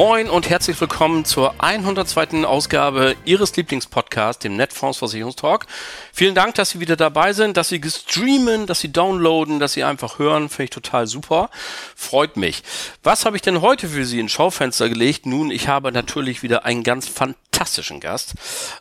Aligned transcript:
Moin 0.00 0.30
und 0.30 0.48
herzlich 0.48 0.80
willkommen 0.80 1.26
zur 1.26 1.62
102. 1.62 2.46
Ausgabe 2.46 3.16
Ihres 3.26 3.54
Lieblingspodcasts, 3.54 4.42
dem 4.42 4.56
Netfonds 4.56 4.96
Versicherungstalk. 4.96 5.66
Vielen 6.14 6.34
Dank, 6.34 6.54
dass 6.54 6.70
Sie 6.70 6.80
wieder 6.80 6.96
dabei 6.96 7.34
sind, 7.34 7.58
dass 7.58 7.68
Sie 7.68 7.82
streamen, 7.86 8.66
dass 8.66 8.80
Sie 8.80 8.90
downloaden, 8.90 9.60
dass 9.60 9.74
Sie 9.74 9.84
einfach 9.84 10.18
hören. 10.18 10.48
Finde 10.48 10.64
ich 10.64 10.70
total 10.70 11.06
super. 11.06 11.50
Freut 11.94 12.38
mich. 12.38 12.62
Was 13.02 13.26
habe 13.26 13.36
ich 13.36 13.42
denn 13.42 13.60
heute 13.60 13.90
für 13.90 14.06
Sie 14.06 14.20
ins 14.20 14.32
Schaufenster 14.32 14.88
gelegt? 14.88 15.26
Nun, 15.26 15.50
ich 15.50 15.68
habe 15.68 15.92
natürlich 15.92 16.42
wieder 16.42 16.64
einen 16.64 16.82
ganz 16.82 17.06
fantastischen 17.06 18.00
Gast. 18.00 18.36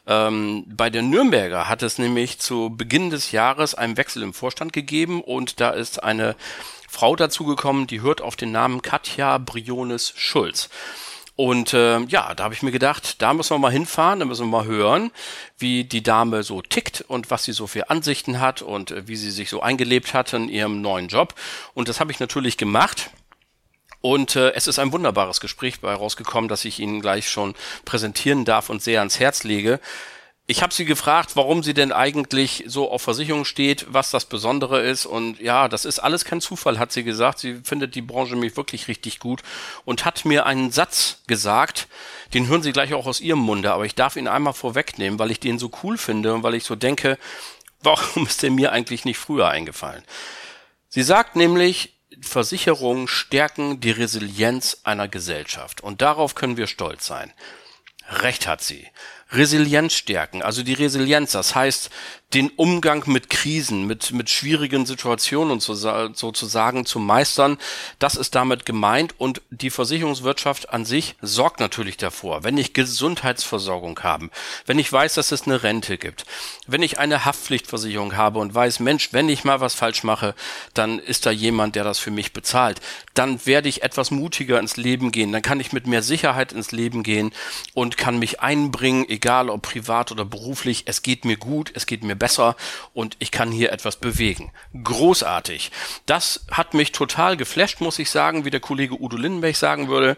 Ähm, 0.08 0.64
bei 0.70 0.90
der 0.90 1.02
Nürnberger 1.02 1.68
hat 1.68 1.84
es 1.84 1.98
nämlich 1.98 2.40
zu 2.40 2.70
Beginn 2.70 3.10
des 3.10 3.34
Jahres 3.34 3.76
einen 3.76 3.98
Wechsel 3.98 4.24
im 4.24 4.34
Vorstand 4.34 4.72
gegeben 4.72 5.22
und 5.22 5.60
da 5.60 5.72
ist 5.72 6.02
eine 6.02 6.38
Frau 6.88 7.18
dazugekommen, 7.18 7.88
die 7.88 8.00
hört 8.00 8.22
auf 8.22 8.38
den 8.38 8.54
Namen 8.54 8.82
Katja 8.82 9.38
Briones 9.38 10.14
Schulz. 10.16 10.70
Und 11.40 11.74
äh, 11.74 12.02
ja, 12.02 12.36
da 12.36 12.44
habe 12.44 12.54
ich 12.54 12.64
mir 12.64 12.72
gedacht, 12.74 13.22
da 13.22 13.34
müssen 13.34 13.52
wir 13.52 13.60
mal 13.60 13.72
hinfahren, 13.72 14.20
da 14.20 14.26
müssen 14.26 14.48
wir 14.48 14.58
mal 14.58 14.66
hören, 14.66 15.10
wie 15.58 15.86
die 15.86 16.04
Dame 16.04 16.44
so 16.44 16.62
tickt 16.62 17.00
und 17.00 17.32
was 17.32 17.46
sie 17.46 17.54
so 17.54 17.66
für 17.66 17.90
Ansichten 17.90 18.42
hat 18.42 18.62
und 18.62 18.92
äh, 18.92 19.08
wie 19.08 19.16
sie 19.16 19.32
sich 19.32 19.50
so 19.50 19.62
eingelebt 19.62 20.14
hat 20.14 20.34
in 20.34 20.50
ihrem 20.50 20.82
neuen 20.82 21.08
Job. 21.08 21.36
Und 21.74 21.88
das 21.88 22.02
habe 22.02 22.12
ich 22.12 22.20
natürlich 22.20 22.58
gemacht. 22.58 23.12
Und 24.02 24.36
äh, 24.36 24.52
es 24.52 24.68
ist 24.68 24.80
ein 24.80 24.92
wunderbares 24.92 25.40
Gespräch 25.40 25.80
bei 25.80 25.94
rausgekommen, 25.94 26.50
das 26.50 26.66
ich 26.66 26.82
Ihnen 26.82 27.00
gleich 27.00 27.30
schon 27.30 27.56
präsentieren 27.86 28.44
darf 28.44 28.70
und 28.70 28.84
sehr 28.84 29.00
ans 29.00 29.22
Herz 29.22 29.46
lege. 29.46 29.80
Ich 30.52 30.64
habe 30.64 30.74
sie 30.74 30.86
gefragt, 30.86 31.36
warum 31.36 31.62
sie 31.62 31.76
denn 31.76 31.92
eigentlich 31.92 32.64
so 32.66 32.90
auf 32.90 33.04
Versicherung 33.04 33.46
steht, 33.46 33.86
was 33.90 34.10
das 34.10 34.26
Besondere 34.26 34.82
ist. 34.82 35.06
Und 35.06 35.40
ja, 35.40 35.68
das 35.68 35.86
ist 35.86 36.00
alles 36.00 36.26
kein 36.26 36.42
Zufall, 36.42 36.80
hat 36.80 36.92
sie 36.92 37.04
gesagt. 37.04 37.38
Sie 37.38 37.62
findet 37.64 37.94
die 37.94 38.02
Branche 38.02 38.36
mich 38.36 38.58
wirklich 38.58 38.88
richtig 38.88 39.20
gut 39.20 39.44
und 39.86 40.06
hat 40.06 40.26
mir 40.26 40.48
einen 40.48 40.72
Satz 40.72 41.22
gesagt, 41.28 41.88
den 42.34 42.48
hören 42.48 42.64
Sie 42.64 42.72
gleich 42.72 42.96
auch 42.96 43.06
aus 43.06 43.22
Ihrem 43.22 43.42
Munde, 43.42 43.72
aber 43.72 43.86
ich 43.86 43.94
darf 43.94 44.16
ihn 44.16 44.28
einmal 44.28 44.54
vorwegnehmen, 44.54 45.20
weil 45.20 45.30
ich 45.30 45.40
den 45.40 45.60
so 45.60 45.70
cool 45.84 46.00
finde 46.00 46.34
und 46.34 46.42
weil 46.42 46.56
ich 46.56 46.64
so 46.64 46.76
denke, 46.76 47.20
warum 47.84 48.26
ist 48.26 48.42
der 48.42 48.50
mir 48.50 48.72
eigentlich 48.72 49.06
nicht 49.06 49.20
früher 49.20 49.50
eingefallen? 49.50 50.04
Sie 50.88 51.04
sagt 51.04 51.36
nämlich, 51.36 51.94
Versicherungen 52.22 53.08
stärken 53.08 53.82
die 53.82 53.92
Resilienz 53.92 54.80
einer 54.84 55.08
Gesellschaft 55.08 55.82
und 55.82 56.02
darauf 56.02 56.34
können 56.34 56.58
wir 56.58 56.66
stolz 56.66 57.06
sein. 57.06 57.32
Recht 58.10 58.48
hat 58.48 58.64
sie. 58.64 58.88
Resilienz 59.32 59.94
stärken, 59.94 60.42
also 60.42 60.64
die 60.64 60.74
Resilienz, 60.74 61.32
das 61.32 61.54
heißt, 61.56 61.90
den 62.34 62.52
Umgang 62.52 63.04
mit 63.08 63.32
Krisen, 63.32 63.88
mit, 63.88 64.12
mit 64.12 64.30
schwierigen 64.30 64.86
Situationen 64.86 65.52
und 65.52 65.64
so, 65.64 65.74
sozusagen 65.74 66.86
zu 66.86 67.00
meistern. 67.00 67.58
Das 67.98 68.16
ist 68.16 68.36
damit 68.36 68.68
gemeint 68.68 69.16
und 69.18 69.42
die 69.50 69.72
Versicherungswirtschaft 69.72 70.70
an 70.70 70.86
sich 70.86 71.16
sorgt 71.22 71.60
natürlich 71.60 71.98
davor, 71.98 72.44
wenn 72.44 72.58
ich 72.60 72.74
Gesundheitsversorgung 72.74 74.00
habe, 74.04 74.30
wenn 74.68 74.78
ich 74.78 74.94
weiß, 74.94 75.16
dass 75.16 75.32
es 75.32 75.48
eine 75.48 75.64
Rente 75.64 75.98
gibt, 75.98 76.26
wenn 76.68 76.84
ich 76.84 77.00
eine 77.00 77.26
Haftpflichtversicherung 77.26 78.16
habe 78.16 78.38
und 78.38 78.54
weiß, 78.54 78.80
Mensch, 78.80 79.12
wenn 79.12 79.28
ich 79.28 79.44
mal 79.44 79.60
was 79.60 79.74
falsch 79.74 80.04
mache, 80.04 80.36
dann 80.76 81.00
ist 81.00 81.26
da 81.26 81.32
jemand, 81.32 81.76
der 81.76 81.84
das 81.84 81.98
für 81.98 82.12
mich 82.12 82.32
bezahlt. 82.32 82.80
Dann 83.16 83.44
werde 83.48 83.70
ich 83.70 83.82
etwas 83.82 84.12
mutiger 84.12 84.60
ins 84.60 84.78
Leben 84.78 85.12
gehen, 85.12 85.32
dann 85.32 85.42
kann 85.42 85.60
ich 85.60 85.74
mit 85.74 85.88
mehr 85.88 86.04
Sicherheit 86.04 86.54
ins 86.54 86.72
Leben 86.72 87.02
gehen 87.02 87.32
und 87.74 87.98
kann 87.98 88.20
mich 88.20 88.40
einbringen, 88.40 89.10
egal 89.10 89.50
ob 89.50 89.64
privat 89.64 90.12
oder 90.12 90.26
beruflich. 90.26 90.84
Es 90.86 91.02
geht 91.02 91.26
mir 91.26 91.38
gut, 91.38 91.72
es 91.74 91.88
geht 91.88 92.04
mir 92.04 92.19
besser 92.20 92.56
und 92.94 93.16
ich 93.20 93.32
kann 93.32 93.52
hier 93.52 93.72
etwas 93.72 93.96
bewegen. 93.96 94.52
Großartig. 94.84 95.72
Das 96.06 96.46
hat 96.52 96.74
mich 96.74 96.92
total 96.92 97.38
geflasht, 97.38 97.82
muss 97.82 98.00
ich 98.00 98.12
sagen, 98.12 98.46
wie 98.46 98.52
der 98.52 98.60
Kollege 98.60 99.02
Udo 99.02 99.18
Lindenberg 99.18 99.56
sagen 99.56 99.88
würde. 99.88 100.18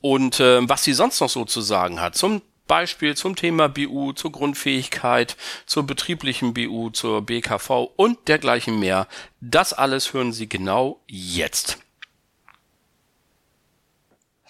Und 0.00 0.40
äh, 0.40 0.68
was 0.68 0.84
sie 0.84 0.92
sonst 0.92 1.20
noch 1.20 1.28
so 1.28 1.44
zu 1.44 1.60
sagen 1.60 2.00
hat 2.00 2.16
zum 2.16 2.42
Beispiel 2.72 3.14
zum 3.14 3.36
Thema 3.36 3.68
BU, 3.68 4.12
zur 4.12 4.32
Grundfähigkeit, 4.32 5.36
zur 5.66 5.86
betrieblichen 5.86 6.54
BU, 6.54 6.88
zur 6.88 7.20
BKV 7.20 7.90
und 7.96 8.28
dergleichen 8.28 8.78
mehr. 8.78 9.08
Das 9.42 9.74
alles 9.74 10.14
hören 10.14 10.32
Sie 10.32 10.48
genau 10.48 11.00
jetzt. 11.06 11.81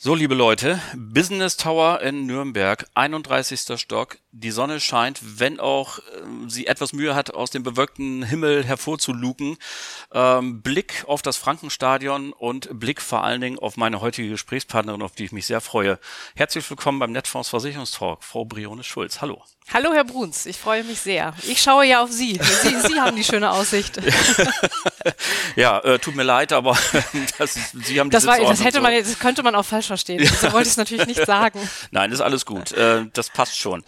So, 0.05 0.17
liebe 0.17 0.35
Leute, 0.35 0.81
Business 0.97 1.57
Tower 1.57 2.01
in 2.01 2.27
Nürnberg, 2.27 2.87
31. 2.95 3.81
Stock. 3.81 4.19
Die 4.33 4.51
Sonne 4.51 4.81
scheint, 4.81 5.21
wenn 5.39 5.61
auch 5.61 6.01
äh, 6.01 6.03
sie 6.49 6.67
etwas 6.67 6.93
Mühe 6.93 7.15
hat, 7.15 7.33
aus 7.33 7.51
dem 7.51 7.63
bewölkten 7.63 8.25
Himmel 8.25 8.65
hervorzuluken. 8.65 9.59
Ähm, 10.13 10.61
Blick 10.61 11.05
auf 11.07 11.23
das 11.23 11.37
Frankenstadion 11.37 12.33
und 12.33 12.81
Blick 12.81 13.01
vor 13.01 13.23
allen 13.23 13.41
Dingen 13.41 13.61
auf 13.61 13.77
meine 13.77 14.01
heutige 14.01 14.31
Gesprächspartnerin, 14.31 15.03
auf 15.03 15.13
die 15.13 15.27
ich 15.27 15.31
mich 15.31 15.47
sehr 15.47 15.61
freue. 15.61 16.01
Herzlich 16.35 16.69
willkommen 16.69 16.99
beim 16.99 17.13
Netfonds 17.13 17.51
Versicherungstalk, 17.51 18.25
Frau 18.25 18.45
Brione 18.45 18.83
Schulz. 18.83 19.21
Hallo. 19.21 19.41
Hallo, 19.73 19.93
Herr 19.93 20.05
Bruns, 20.05 20.47
ich 20.47 20.59
freue 20.59 20.83
mich 20.83 20.99
sehr. 20.99 21.33
Ich 21.45 21.63
schaue 21.63 21.87
ja 21.87 22.03
auf 22.03 22.11
Sie. 22.11 22.41
Sie, 22.43 22.89
Sie 22.89 23.01
haben 23.01 23.17
die 23.17 23.23
schöne 23.23 23.53
Aussicht. 23.53 24.01
ja, 25.57 25.79
äh, 25.81 25.99
tut 25.99 26.15
mir 26.15 26.23
leid, 26.23 26.53
aber 26.53 26.77
das, 27.39 27.55
Sie 27.73 27.99
haben 28.01 28.11
die 28.11 28.15
das, 28.15 28.27
war, 28.27 28.39
das 28.39 28.65
hätte 28.65 28.81
man, 28.81 28.93
das 28.95 29.19
könnte 29.19 29.43
man 29.43 29.55
auch 29.55 29.65
falsch 29.65 29.87
verstehen. 29.87 30.25
So 30.27 30.53
wollte 30.53 30.69
ich 30.69 30.73
es 30.73 30.77
natürlich 30.77 31.07
nicht 31.07 31.25
sagen. 31.25 31.61
Nein, 31.91 32.13
ist 32.13 32.21
alles 32.21 32.47
gut. 32.47 32.73
Äh, 32.73 33.07
das 33.13 33.31
passt 33.31 33.59
schon. 33.59 33.85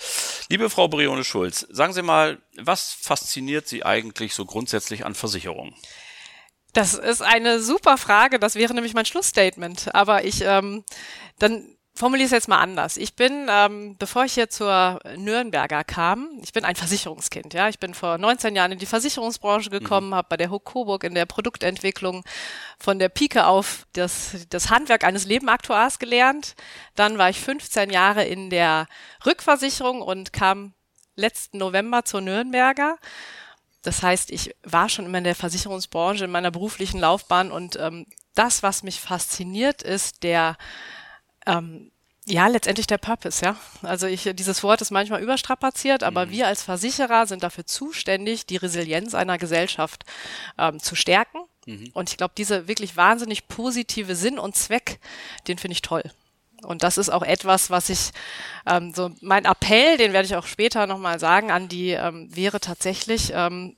Liebe 0.49 0.71
Frau 0.71 0.89
Brione 0.89 1.25
Schulz, 1.25 1.67
sagen 1.71 1.93
Sie 1.93 2.03
mal, 2.03 2.39
was 2.57 2.93
fasziniert 2.93 3.69
Sie 3.69 3.85
eigentlich 3.85 4.35
so 4.35 4.45
grundsätzlich 4.45 5.05
an 5.05 5.15
Versicherungen? 5.15 5.75
Das 6.73 6.95
ist 6.95 7.23
eine 7.23 7.61
super 7.61 7.97
Frage. 7.97 8.39
Das 8.39 8.57
wäre 8.57 8.75
nämlich 8.75 8.95
mein 8.95 9.07
Schlussstatement. 9.07 9.95
Aber 9.95 10.25
ich 10.25 10.43
ähm, 10.43 10.85
dann 11.39 11.74
formuliere 11.95 12.27
es 12.27 12.33
jetzt 12.33 12.49
mal 12.49 12.59
anders. 12.59 12.97
Ich 12.97 13.15
bin, 13.15 13.47
ähm, 13.49 13.97
bevor 13.99 14.25
ich 14.25 14.35
hier 14.35 14.51
zur 14.51 14.99
Nürnberger 15.17 15.85
kam, 15.85 16.29
ich 16.43 16.53
bin 16.53 16.65
ein 16.65 16.75
Versicherungskind. 16.75 17.55
Ja, 17.55 17.69
ich 17.69 17.79
bin 17.79 17.95
vor 17.95 18.19
19 18.19 18.57
Jahren 18.57 18.73
in 18.73 18.79
die 18.79 18.87
Versicherungsbranche 18.87 19.71
gekommen, 19.71 20.09
mhm. 20.09 20.15
habe 20.15 20.29
bei 20.31 20.37
der 20.37 20.51
Hook 20.51 20.65
Coburg 20.65 21.05
in 21.05 21.15
der 21.15 21.27
Produktentwicklung 21.27 22.25
von 22.79 22.99
der 22.99 23.09
Pike 23.09 23.47
auf 23.47 23.87
das, 23.93 24.47
das 24.51 24.71
Handwerk 24.71 25.05
eines 25.05 25.25
Lebenaktuars 25.25 26.01
gelernt. 26.01 26.57
Dann 26.97 27.17
war 27.17 27.31
ich 27.31 27.41
15 27.41 27.91
Jahre 27.91 28.25
in 28.25 28.51
der 28.51 28.89
Rückversicherung 29.25 30.03
und 30.03 30.33
kam 30.33 30.75
letzten 31.15 31.59
November 31.59 32.05
zur 32.05 32.21
Nürnberger. 32.21 32.99
Das 33.83 34.03
heißt, 34.03 34.33
ich 34.33 34.57
war 34.65 34.89
schon 34.89 35.07
immer 35.07 35.19
in 35.19 35.25
der 35.25 35.35
Versicherungsbranche 35.37 36.25
in 36.25 36.31
meiner 36.31 36.51
beruflichen 36.51 36.99
Laufbahn 36.99 37.53
und 37.53 37.77
ähm, 37.77 38.07
das, 38.35 38.65
was 38.65 38.83
mich 38.83 39.01
fasziniert, 39.01 39.83
ist 39.83 40.25
der 40.25 40.57
ähm, 41.47 41.91
ja, 42.27 42.47
letztendlich 42.47 42.87
der 42.87 42.99
Purpose, 42.99 43.45
ja. 43.45 43.57
Also 43.83 44.07
ich, 44.07 44.31
dieses 44.35 44.63
Wort 44.63 44.81
ist 44.81 44.91
manchmal 44.91 45.23
überstrapaziert, 45.23 46.03
aber 46.03 46.27
mhm. 46.27 46.31
wir 46.31 46.47
als 46.47 46.63
Versicherer 46.63 47.27
sind 47.27 47.43
dafür 47.43 47.67
zuständig, 47.67 48.47
die 48.47 48.57
Resilienz 48.57 49.15
einer 49.15 49.37
Gesellschaft 49.37 50.05
ähm, 50.57 50.81
zu 50.81 50.95
stärken. 50.95 51.39
Mhm. 51.67 51.91
Und 51.93 52.11
ich 52.11 52.17
glaube, 52.17 52.33
diese 52.37 52.67
wirklich 52.67 52.97
wahnsinnig 52.97 53.47
positive 53.49 54.17
Sinn 54.17 54.39
und 54.39 54.57
Zweck, 54.57 55.01
den 55.49 55.59
finde 55.59 55.75
ich 55.75 55.83
toll. 55.83 56.03
Und 56.63 56.83
das 56.83 56.97
ist 56.97 57.11
auch 57.11 57.23
etwas, 57.23 57.69
was 57.69 57.91
ich, 57.91 58.11
ähm, 58.67 58.95
so 58.95 59.11
mein 59.21 59.45
Appell, 59.45 59.99
den 59.99 60.15
werde 60.15 60.25
ich 60.25 60.37
auch 60.37 60.47
später 60.47 60.87
nochmal 60.87 61.21
sagen, 61.21 61.51
an 61.51 61.69
die 61.69 61.91
ähm, 61.91 62.35
wäre 62.35 62.59
tatsächlich, 62.59 63.33
ähm, 63.35 63.77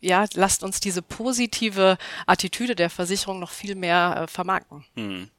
ja, 0.00 0.24
lasst 0.32 0.62
uns 0.64 0.80
diese 0.80 1.02
positive 1.02 1.98
Attitüde 2.26 2.74
der 2.74 2.88
Versicherung 2.88 3.38
noch 3.38 3.50
viel 3.50 3.74
mehr 3.74 4.22
äh, 4.22 4.26
vermarkten. 4.26 4.84
Mhm. 4.94 5.30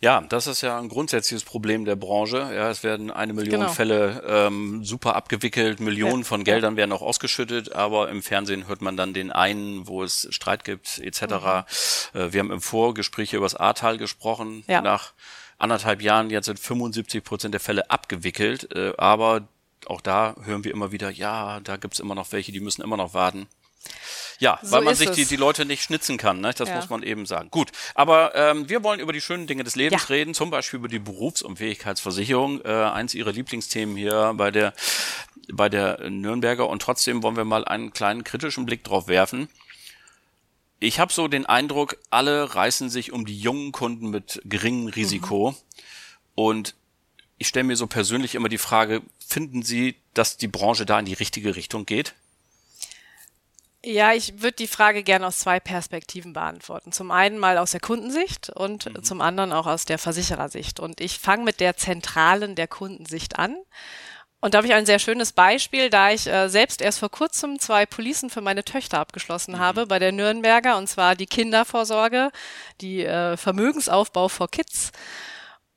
Ja, 0.00 0.20
das 0.22 0.46
ist 0.46 0.62
ja 0.62 0.78
ein 0.78 0.88
grundsätzliches 0.88 1.44
Problem 1.44 1.84
der 1.84 1.96
Branche. 1.96 2.38
Ja, 2.38 2.70
es 2.70 2.82
werden 2.82 3.10
eine 3.10 3.32
Million 3.32 3.60
genau. 3.60 3.72
Fälle 3.72 4.22
ähm, 4.26 4.84
super 4.84 5.16
abgewickelt, 5.16 5.80
Millionen 5.80 6.24
von 6.24 6.44
Geldern 6.44 6.76
werden 6.76 6.92
auch 6.92 7.02
ausgeschüttet, 7.02 7.72
aber 7.72 8.08
im 8.08 8.22
Fernsehen 8.22 8.66
hört 8.66 8.82
man 8.82 8.96
dann 8.96 9.14
den 9.14 9.30
einen, 9.30 9.86
wo 9.86 10.02
es 10.02 10.26
Streit 10.30 10.64
gibt, 10.64 10.98
etc. 10.98 11.22
Mhm. 11.22 12.20
Äh, 12.20 12.32
wir 12.32 12.40
haben 12.40 12.50
im 12.50 12.60
Vorgespräch 12.60 13.32
über 13.32 13.44
das 13.44 13.54
Ahrtal 13.54 13.98
gesprochen. 13.98 14.64
Ja. 14.66 14.80
Nach 14.80 15.12
anderthalb 15.58 16.02
Jahren 16.02 16.30
jetzt 16.30 16.46
sind 16.46 16.58
75 16.58 17.22
Prozent 17.22 17.54
der 17.54 17.60
Fälle 17.60 17.90
abgewickelt, 17.90 18.74
äh, 18.74 18.92
aber 18.96 19.48
auch 19.86 20.00
da 20.00 20.34
hören 20.44 20.64
wir 20.64 20.72
immer 20.72 20.92
wieder, 20.92 21.10
ja, 21.10 21.60
da 21.60 21.76
gibt's 21.76 22.00
immer 22.00 22.14
noch 22.14 22.32
welche, 22.32 22.52
die 22.52 22.60
müssen 22.60 22.82
immer 22.82 22.96
noch 22.96 23.14
warten. 23.14 23.46
Ja, 24.38 24.58
so 24.62 24.72
weil 24.72 24.82
man 24.82 24.94
sich 24.96 25.10
die, 25.10 25.24
die 25.24 25.36
Leute 25.36 25.64
nicht 25.64 25.84
schnitzen 25.84 26.16
kann, 26.16 26.40
ne? 26.40 26.52
das 26.52 26.68
ja. 26.68 26.74
muss 26.74 26.90
man 26.90 27.04
eben 27.04 27.26
sagen. 27.26 27.48
Gut, 27.50 27.70
aber 27.94 28.34
ähm, 28.34 28.68
wir 28.68 28.82
wollen 28.82 28.98
über 28.98 29.12
die 29.12 29.20
schönen 29.20 29.46
Dinge 29.46 29.62
des 29.62 29.76
Lebens 29.76 30.02
ja. 30.02 30.08
reden, 30.08 30.34
zum 30.34 30.50
Beispiel 30.50 30.80
über 30.80 30.88
die 30.88 30.98
Berufsunfähigkeitsversicherung, 30.98 32.60
äh, 32.64 32.68
eins 32.68 33.14
ihrer 33.14 33.30
Lieblingsthemen 33.30 33.96
hier 33.96 34.34
bei 34.36 34.50
der, 34.50 34.72
bei 35.52 35.68
der 35.68 36.10
Nürnberger 36.10 36.68
und 36.68 36.82
trotzdem 36.82 37.22
wollen 37.22 37.36
wir 37.36 37.44
mal 37.44 37.64
einen 37.64 37.92
kleinen 37.92 38.24
kritischen 38.24 38.66
Blick 38.66 38.82
drauf 38.82 39.06
werfen. 39.06 39.48
Ich 40.80 40.98
habe 40.98 41.12
so 41.12 41.28
den 41.28 41.46
Eindruck, 41.46 41.96
alle 42.10 42.56
reißen 42.56 42.90
sich 42.90 43.12
um 43.12 43.24
die 43.24 43.38
jungen 43.38 43.70
Kunden 43.70 44.10
mit 44.10 44.42
geringem 44.44 44.88
Risiko. 44.88 45.52
Mhm. 45.52 45.56
Und 46.34 46.74
ich 47.38 47.46
stelle 47.46 47.64
mir 47.64 47.76
so 47.76 47.86
persönlich 47.86 48.34
immer 48.34 48.48
die 48.48 48.58
Frage, 48.58 49.02
finden 49.24 49.62
Sie, 49.62 49.94
dass 50.14 50.36
die 50.36 50.48
Branche 50.48 50.84
da 50.84 50.98
in 50.98 51.04
die 51.04 51.12
richtige 51.12 51.54
Richtung 51.54 51.86
geht? 51.86 52.14
Ja, 53.84 54.12
ich 54.12 54.40
würde 54.42 54.56
die 54.56 54.68
Frage 54.68 55.02
gerne 55.02 55.26
aus 55.26 55.40
zwei 55.40 55.58
Perspektiven 55.58 56.32
beantworten. 56.32 56.92
Zum 56.92 57.10
einen 57.10 57.38
mal 57.38 57.58
aus 57.58 57.72
der 57.72 57.80
Kundensicht 57.80 58.48
und 58.50 58.86
mhm. 58.86 59.02
zum 59.02 59.20
anderen 59.20 59.52
auch 59.52 59.66
aus 59.66 59.84
der 59.84 59.98
Versicherersicht. 59.98 60.78
Und 60.78 61.00
ich 61.00 61.18
fange 61.18 61.42
mit 61.42 61.58
der 61.58 61.76
zentralen 61.76 62.54
der 62.54 62.68
Kundensicht 62.68 63.40
an. 63.40 63.56
Und 64.40 64.54
da 64.54 64.58
habe 64.58 64.68
ich 64.68 64.74
ein 64.74 64.86
sehr 64.86 65.00
schönes 65.00 65.32
Beispiel, 65.32 65.90
da 65.90 66.10
ich 66.10 66.28
äh, 66.28 66.48
selbst 66.48 66.80
erst 66.80 67.00
vor 67.00 67.10
kurzem 67.10 67.58
zwei 67.58 67.86
Policen 67.86 68.30
für 68.30 68.40
meine 68.40 68.64
Töchter 68.64 69.00
abgeschlossen 69.00 69.54
mhm. 69.54 69.58
habe 69.58 69.86
bei 69.86 69.98
der 69.98 70.12
Nürnberger, 70.12 70.76
und 70.76 70.88
zwar 70.88 71.16
die 71.16 71.26
Kindervorsorge, 71.26 72.30
die 72.80 73.04
äh, 73.04 73.36
Vermögensaufbau 73.36 74.28
for 74.28 74.48
Kids. 74.48 74.92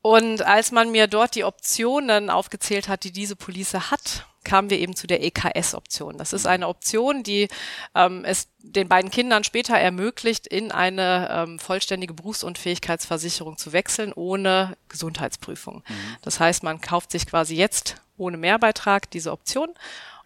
Und 0.02 0.44
als 0.44 0.72
man 0.72 0.92
mir 0.92 1.08
dort 1.08 1.34
die 1.34 1.44
Optionen 1.44 2.30
aufgezählt 2.30 2.88
hat, 2.88 3.04
die 3.04 3.12
diese 3.12 3.36
Police 3.36 3.74
hat, 3.74 4.28
kamen 4.46 4.70
wir 4.70 4.80
eben 4.80 4.96
zu 4.96 5.08
der 5.08 5.22
EKS-Option. 5.24 6.18
Das 6.18 6.32
ist 6.32 6.44
mhm. 6.44 6.52
eine 6.52 6.68
Option, 6.68 7.24
die 7.24 7.50
ähm, 7.94 8.24
es 8.24 8.48
den 8.60 8.88
beiden 8.88 9.12
Kindern 9.12 9.44
später 9.44 9.78
ermöglicht, 9.78 10.48
in 10.48 10.72
eine 10.72 11.30
ähm, 11.30 11.60
vollständige 11.60 12.14
Berufsunfähigkeitsversicherung 12.14 13.58
zu 13.58 13.74
wechseln, 13.74 14.14
ohne 14.14 14.78
Gesundheitsprüfung. 14.88 15.84
Mhm. 15.88 16.18
Das 16.22 16.40
heißt, 16.40 16.64
man 16.64 16.80
kauft 16.80 17.12
sich 17.12 17.28
quasi 17.28 17.56
jetzt 17.56 17.96
ohne 18.18 18.38
Mehrbeitrag 18.38 19.12
diese 19.12 19.32
Option 19.32 19.70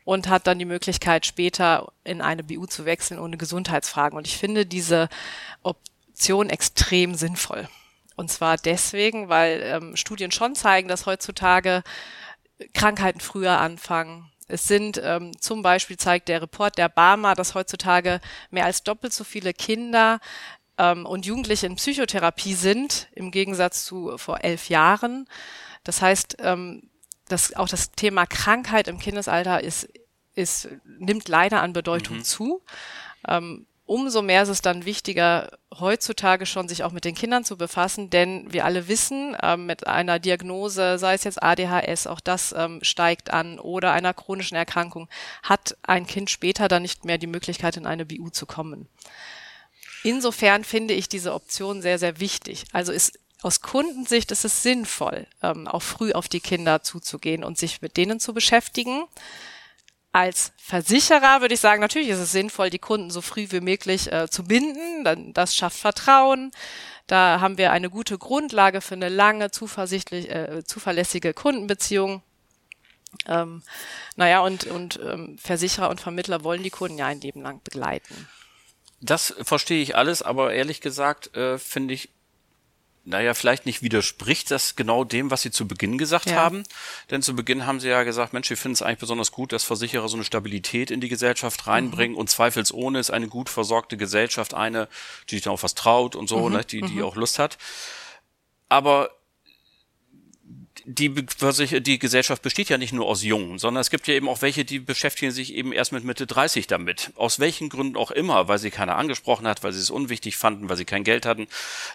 und 0.05 0.27
hat 0.27 0.47
dann 0.47 0.59
die 0.59 0.65
Möglichkeit, 0.65 1.25
später 1.25 1.91
in 2.03 2.21
eine 2.21 2.43
BU 2.43 2.65
zu 2.65 2.85
wechseln 2.85 3.19
ohne 3.19 3.37
Gesundheitsfragen. 3.37 4.17
Und 4.17 4.27
ich 4.27 4.37
finde 4.37 4.65
diese 4.65 5.09
Option 5.63 6.49
extrem 6.49 7.15
sinnvoll. 7.15 7.67
Und 8.15 8.29
zwar 8.29 8.57
deswegen, 8.57 9.29
weil 9.29 9.61
ähm, 9.63 9.95
Studien 9.95 10.31
schon 10.31 10.55
zeigen, 10.55 10.89
dass 10.89 11.05
heutzutage 11.05 11.83
Krankheiten 12.73 13.19
früher 13.19 13.59
anfangen. 13.59 14.31
Es 14.47 14.67
sind 14.67 14.99
ähm, 15.03 15.39
zum 15.39 15.61
Beispiel 15.61 15.97
zeigt 15.97 16.27
der 16.27 16.41
Report 16.41 16.77
der 16.77 16.89
Barmer, 16.89 17.35
dass 17.35 17.53
heutzutage 17.53 18.19
mehr 18.49 18.65
als 18.65 18.83
doppelt 18.83 19.13
so 19.13 19.23
viele 19.23 19.53
Kinder 19.53 20.19
ähm, 20.77 21.05
und 21.05 21.25
Jugendliche 21.25 21.67
in 21.67 21.75
Psychotherapie 21.75 22.55
sind 22.55 23.07
im 23.13 23.29
Gegensatz 23.29 23.85
zu 23.85 24.17
vor 24.17 24.43
elf 24.43 24.69
Jahren. 24.69 25.27
Das 25.83 26.01
heißt, 26.01 26.37
ähm, 26.39 26.89
dass 27.27 27.55
auch 27.55 27.69
das 27.69 27.91
Thema 27.91 28.25
Krankheit 28.25 28.87
im 28.87 28.99
Kindesalter 28.99 29.63
ist, 29.63 29.87
ist 30.33 30.69
nimmt 30.83 31.27
leider 31.27 31.61
an 31.61 31.73
Bedeutung 31.73 32.17
mhm. 32.17 32.23
zu. 32.23 32.63
Ähm, 33.27 33.67
umso 33.89 34.21
mehr 34.21 34.43
ist 34.43 34.49
es 34.49 34.61
dann 34.61 34.85
wichtiger, 34.85 35.57
heutzutage 35.79 36.45
schon 36.45 36.67
sich 36.67 36.83
auch 36.83 36.91
mit 36.91 37.05
den 37.05 37.15
Kindern 37.15 37.43
zu 37.43 37.57
befassen, 37.57 38.11
denn 38.11 38.45
wir 38.53 38.63
alle 38.63 38.87
wissen, 38.87 39.35
ähm, 39.41 39.65
mit 39.65 39.87
einer 39.87 40.19
Diagnose, 40.19 40.99
sei 40.99 41.15
es 41.15 41.23
jetzt 41.23 41.41
ADHS, 41.41 42.05
auch 42.05 42.19
das 42.19 42.53
ähm, 42.55 42.79
steigt 42.83 43.31
an, 43.31 43.57
oder 43.57 43.91
einer 43.91 44.13
chronischen 44.13 44.55
Erkrankung, 44.55 45.09
hat 45.41 45.75
ein 45.81 46.05
Kind 46.05 46.29
später 46.29 46.67
dann 46.67 46.83
nicht 46.83 47.03
mehr 47.03 47.17
die 47.17 47.27
Möglichkeit, 47.27 47.77
in 47.77 47.87
eine 47.87 48.05
BU 48.05 48.29
zu 48.29 48.45
kommen. 48.45 48.87
Insofern 50.03 50.63
finde 50.63 50.93
ich 50.93 51.09
diese 51.09 51.33
Option 51.33 51.81
sehr, 51.81 51.97
sehr 51.97 52.19
wichtig. 52.19 52.65
Also 52.71 52.91
ist 52.91 53.19
aus 53.41 53.61
Kundensicht 53.61 54.31
ist 54.31 54.45
es 54.45 54.61
sinnvoll, 54.61 55.25
ähm, 55.41 55.67
auch 55.67 55.81
früh 55.81 56.11
auf 56.11 56.27
die 56.27 56.41
Kinder 56.41 56.83
zuzugehen 56.83 57.43
und 57.43 57.57
sich 57.57 57.81
mit 57.81 57.97
denen 57.97 58.19
zu 58.19 58.33
beschäftigen. 58.33 59.05
Als 60.11 60.53
Versicherer 60.57 61.41
würde 61.41 61.53
ich 61.53 61.59
sagen, 61.59 61.81
natürlich 61.81 62.09
ist 62.09 62.19
es 62.19 62.31
sinnvoll, 62.31 62.71
die 62.71 62.79
Kunden 62.79 63.11
so 63.11 63.21
früh 63.21 63.47
wie 63.49 63.61
möglich 63.61 64.11
äh, 64.11 64.27
zu 64.27 64.43
binden. 64.43 65.03
Dann, 65.03 65.33
das 65.33 65.55
schafft 65.55 65.77
Vertrauen. 65.77 66.51
Da 67.05 67.39
haben 67.41 67.57
wir 67.57 67.71
eine 67.71 67.89
gute 67.89 68.17
Grundlage 68.17 68.81
für 68.81 68.95
eine 68.95 69.09
lange, 69.09 69.51
zuversichtlich, 69.51 70.29
äh, 70.29 70.63
zuverlässige 70.63 71.33
Kundenbeziehung. 71.33 72.23
Ähm, 73.27 73.63
naja, 74.15 74.41
und, 74.41 74.65
und 74.65 74.99
ähm, 75.03 75.37
Versicherer 75.37 75.89
und 75.89 76.01
Vermittler 76.01 76.43
wollen 76.43 76.63
die 76.63 76.69
Kunden 76.69 76.97
ja 76.97 77.07
ein 77.07 77.21
Leben 77.21 77.41
lang 77.41 77.61
begleiten. 77.63 78.27
Das 79.01 79.33
verstehe 79.41 79.81
ich 79.81 79.95
alles, 79.95 80.21
aber 80.21 80.53
ehrlich 80.53 80.81
gesagt 80.81 81.35
äh, 81.35 81.57
finde 81.57 81.93
ich 81.93 82.09
naja, 83.09 83.33
vielleicht 83.33 83.65
nicht 83.65 83.81
widerspricht 83.81 84.51
das 84.51 84.75
genau 84.75 85.03
dem, 85.03 85.31
was 85.31 85.41
Sie 85.41 85.49
zu 85.49 85.67
Beginn 85.67 85.97
gesagt 85.97 86.29
ja. 86.29 86.35
haben. 86.35 86.63
Denn 87.09 87.23
zu 87.23 87.35
Beginn 87.35 87.65
haben 87.65 87.79
Sie 87.79 87.89
ja 87.89 88.03
gesagt, 88.03 88.33
Mensch, 88.33 88.49
wir 88.51 88.57
finden 88.57 88.73
es 88.73 88.81
eigentlich 88.83 88.99
besonders 88.99 89.31
gut, 89.31 89.51
dass 89.51 89.63
Versicherer 89.63 90.07
so 90.07 90.15
eine 90.15 90.23
Stabilität 90.23 90.91
in 90.91 91.01
die 91.01 91.09
Gesellschaft 91.09 91.65
reinbringen 91.65 92.13
mhm. 92.13 92.19
und 92.19 92.29
zweifelsohne 92.29 92.99
ist 92.99 93.09
eine 93.09 93.27
gut 93.27 93.49
versorgte 93.49 93.97
Gesellschaft 93.97 94.53
eine, 94.53 94.87
die 95.27 95.35
sich 95.35 95.43
dann 95.43 95.53
auch 95.53 95.63
was 95.63 95.73
traut 95.73 96.15
und 96.15 96.29
so, 96.29 96.47
mhm. 96.47 96.57
ne, 96.57 96.63
die, 96.63 96.81
die 96.81 96.97
mhm. 96.97 97.03
auch 97.03 97.15
Lust 97.15 97.39
hat. 97.39 97.57
Aber 98.69 99.09
die, 100.85 101.13
die 101.81 101.99
Gesellschaft 101.99 102.41
besteht 102.41 102.69
ja 102.69 102.77
nicht 102.77 102.93
nur 102.93 103.05
aus 103.05 103.23
Jungen, 103.23 103.59
sondern 103.59 103.81
es 103.81 103.89
gibt 103.89 104.07
ja 104.07 104.13
eben 104.13 104.29
auch 104.29 104.41
welche, 104.41 104.65
die 104.65 104.79
beschäftigen 104.79 105.31
sich 105.31 105.53
eben 105.53 105.71
erst 105.71 105.91
mit 105.91 106.03
Mitte 106.03 106.27
30 106.27 106.67
damit. 106.67 107.11
Aus 107.15 107.39
welchen 107.39 107.69
Gründen 107.69 107.97
auch 107.97 108.11
immer, 108.11 108.47
weil 108.47 108.59
sie 108.59 108.71
keiner 108.71 108.95
angesprochen 108.95 109.47
hat, 109.47 109.63
weil 109.63 109.73
sie 109.73 109.79
es 109.79 109.89
unwichtig 109.89 110.37
fanden, 110.37 110.69
weil 110.69 110.77
sie 110.77 110.85
kein 110.85 111.03
Geld 111.03 111.25
hatten. 111.25 111.47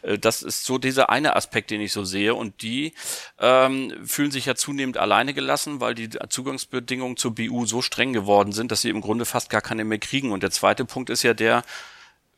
Äh, 0.02 0.18
das 0.18 0.42
ist 0.42 0.64
so 0.64 0.78
dieser 0.78 1.10
eine 1.10 1.36
Aspekt, 1.36 1.70
den 1.70 1.80
ich 1.80 1.92
so 1.92 2.04
sehe. 2.04 2.34
Und 2.34 2.62
die 2.62 2.92
ähm, 3.38 3.92
fühlen 4.04 4.30
sich 4.30 4.46
ja 4.46 4.54
zunehmend 4.54 4.96
alleine 4.96 5.34
gelassen, 5.34 5.80
weil 5.80 5.94
die 5.94 6.10
Zugangsbedingungen 6.28 7.16
zur 7.16 7.34
BU 7.34 7.66
so 7.66 7.82
streng 7.82 8.12
geworden 8.12 8.52
sind, 8.52 8.70
dass 8.70 8.82
sie 8.82 8.90
im 8.90 9.00
Grunde 9.00 9.24
fast 9.24 9.50
gar 9.50 9.60
keine 9.60 9.84
mehr 9.84 9.98
kriegen. 9.98 10.32
Und 10.32 10.42
der 10.42 10.50
zweite 10.50 10.84
Punkt 10.84 11.10
ist 11.10 11.22
ja 11.22 11.34
der, 11.34 11.64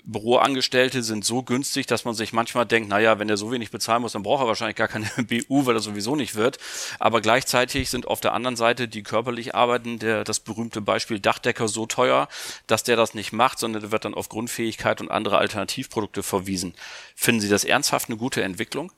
Büroangestellte 0.07 1.03
sind 1.03 1.25
so 1.25 1.43
günstig, 1.43 1.87
dass 1.87 2.05
man 2.05 2.15
sich 2.15 2.33
manchmal 2.33 2.65
denkt, 2.65 2.89
naja, 2.89 3.19
wenn 3.19 3.29
er 3.29 3.37
so 3.37 3.51
wenig 3.51 3.71
bezahlen 3.71 4.03
muss, 4.03 4.13
dann 4.13 4.23
braucht 4.23 4.43
er 4.43 4.47
wahrscheinlich 4.47 4.77
gar 4.77 4.89
keine 4.89 5.11
BU, 5.17 5.67
weil 5.67 5.77
er 5.77 5.81
sowieso 5.81 6.15
nicht 6.15 6.37
wird. 6.37 6.59
Aber 6.99 7.21
gleichzeitig 7.21 7.91
sind 7.91 8.07
auf 8.07 8.21
der 8.21 8.33
anderen 8.33 8.57
Seite 8.57 8.87
die 8.87 9.03
körperlich 9.03 9.55
arbeiten, 9.55 9.99
der, 9.99 10.25
das 10.25 10.41
berühmte 10.41 10.81
Beispiel 10.81 11.19
Dachdecker 11.19 11.67
so 11.67 11.87
teuer, 11.87 12.29
dass 12.67 12.85
der 12.85 12.97
das 12.97 13.15
nicht 13.15 13.33
macht, 13.33 13.59
sondern 13.59 13.83
der 13.83 13.93
wird 13.93 14.05
dann 14.05 14.15
auf 14.15 14.29
Grundfähigkeit 14.29 15.01
und 15.01 15.11
andere 15.11 15.39
Alternativprodukte 15.39 16.23
verwiesen. 16.23 16.75
Finden 17.17 17.41
Sie 17.41 17.49
das 17.49 17.65
ernsthaft 17.65 18.09
eine 18.09 18.17
gute 18.17 18.43
Entwicklung? 18.43 18.93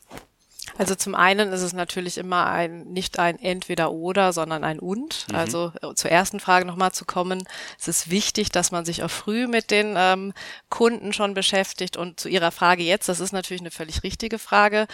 Also 0.78 0.94
zum 0.94 1.14
einen 1.14 1.52
ist 1.52 1.62
es 1.62 1.72
natürlich 1.72 2.16
immer 2.16 2.46
ein, 2.46 2.84
nicht 2.84 3.18
ein 3.18 3.38
entweder 3.38 3.90
oder, 3.90 4.32
sondern 4.32 4.64
ein 4.64 4.78
und. 4.78 5.26
Mhm. 5.28 5.34
Also 5.34 5.72
äh, 5.82 5.94
zur 5.94 6.10
ersten 6.10 6.40
Frage 6.40 6.64
nochmal 6.64 6.92
zu 6.92 7.04
kommen. 7.04 7.46
Es 7.78 7.88
ist 7.88 8.10
wichtig, 8.10 8.50
dass 8.50 8.70
man 8.70 8.84
sich 8.84 9.02
auch 9.02 9.10
früh 9.10 9.48
mit 9.48 9.70
den 9.70 9.94
ähm, 9.98 10.32
Kunden 10.70 11.12
schon 11.12 11.34
beschäftigt. 11.34 11.96
Und 11.96 12.20
zu 12.20 12.28
Ihrer 12.28 12.52
Frage 12.52 12.84
jetzt, 12.84 13.08
das 13.08 13.20
ist 13.20 13.32
natürlich 13.32 13.60
eine 13.60 13.72
völlig 13.72 14.02
richtige 14.04 14.38
Frage 14.38 14.86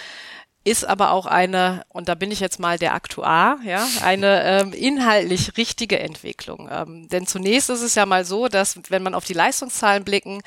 ist 0.67 0.87
aber 0.87 1.11
auch 1.11 1.27
eine, 1.27 1.85
und 1.91 2.09
da 2.09 2.15
bin 2.15 2.31
ich 2.31 2.41
jetzt 2.41 2.59
mal 2.59 2.79
der 2.79 2.95
Aktuar, 2.95 3.59
ja, 3.65 3.87
eine 4.03 4.43
ähm, 4.45 4.73
inhaltlich 4.73 5.59
richtige 5.59 6.01
Entwicklung. 6.01 6.71
Ähm, 6.73 7.07
denn 7.11 7.27
zunächst 7.27 7.69
ist 7.69 7.83
es 7.83 7.95
ja 7.95 8.07
mal 8.07 8.25
so, 8.25 8.49
dass 8.49 8.81
wenn 8.89 9.03
man 9.03 9.15
auf 9.15 9.27
die 9.27 9.35
Leistungszahlen 9.35 10.05
blicken, 10.05 10.41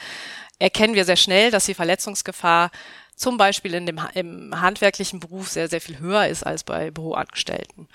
erkennen 0.57 0.95
wir 0.95 1.05
sehr 1.05 1.17
schnell, 1.17 1.51
dass 1.51 1.65
die 1.65 1.75
Verletzungsgefahr 1.75 2.71
zum 3.17 3.37
Beispiel 3.37 3.73
in 3.73 3.85
dem, 3.85 3.99
im 4.13 4.61
handwerklichen 4.61 5.19
Beruf 5.19 5.49
sehr, 5.49 5.67
sehr 5.67 5.81
viel 5.81 5.99
höher 5.99 6.27
ist 6.27 6.43
als 6.43 6.63
bei 6.63 6.91
Büroangestellten. 6.91 7.89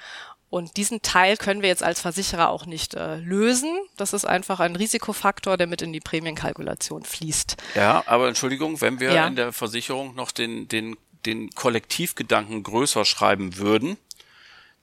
Und 0.51 0.77
diesen 0.77 1.01
Teil 1.01 1.39
können 1.39 1.63
wir 1.63 1.71
jetzt 1.71 1.83
als 1.83 2.03
Versicherer 2.03 2.51
auch 2.51 2.67
nicht 2.67 2.93
äh, 2.93 3.17
lösen. 3.17 3.71
Das 3.97 4.13
ist 4.13 4.27
einfach 4.27 4.61
ein 4.61 4.77
Risikofaktor, 4.77 5.57
der 5.57 5.67
mit 5.67 5.81
in 5.81 5.95
die 5.95 6.01
Prämienkalkulation 6.01 7.05
fließt. 7.05 7.57
Ja, 7.75 8.03
aber 8.05 8.29
Entschuldigung, 8.29 8.83
wenn 8.83 9.01
wir 9.01 9.15
ja. 9.15 9.27
in 9.27 9.37
der 9.37 9.53
Versicherung 9.55 10.15
noch 10.15 10.31
den, 10.31 10.69
den, 10.69 10.99
den 11.25 11.51
Kollektivgedanken 11.55 12.65
größer 12.65 13.07
schreiben 13.07 13.57
würden, 13.57 13.97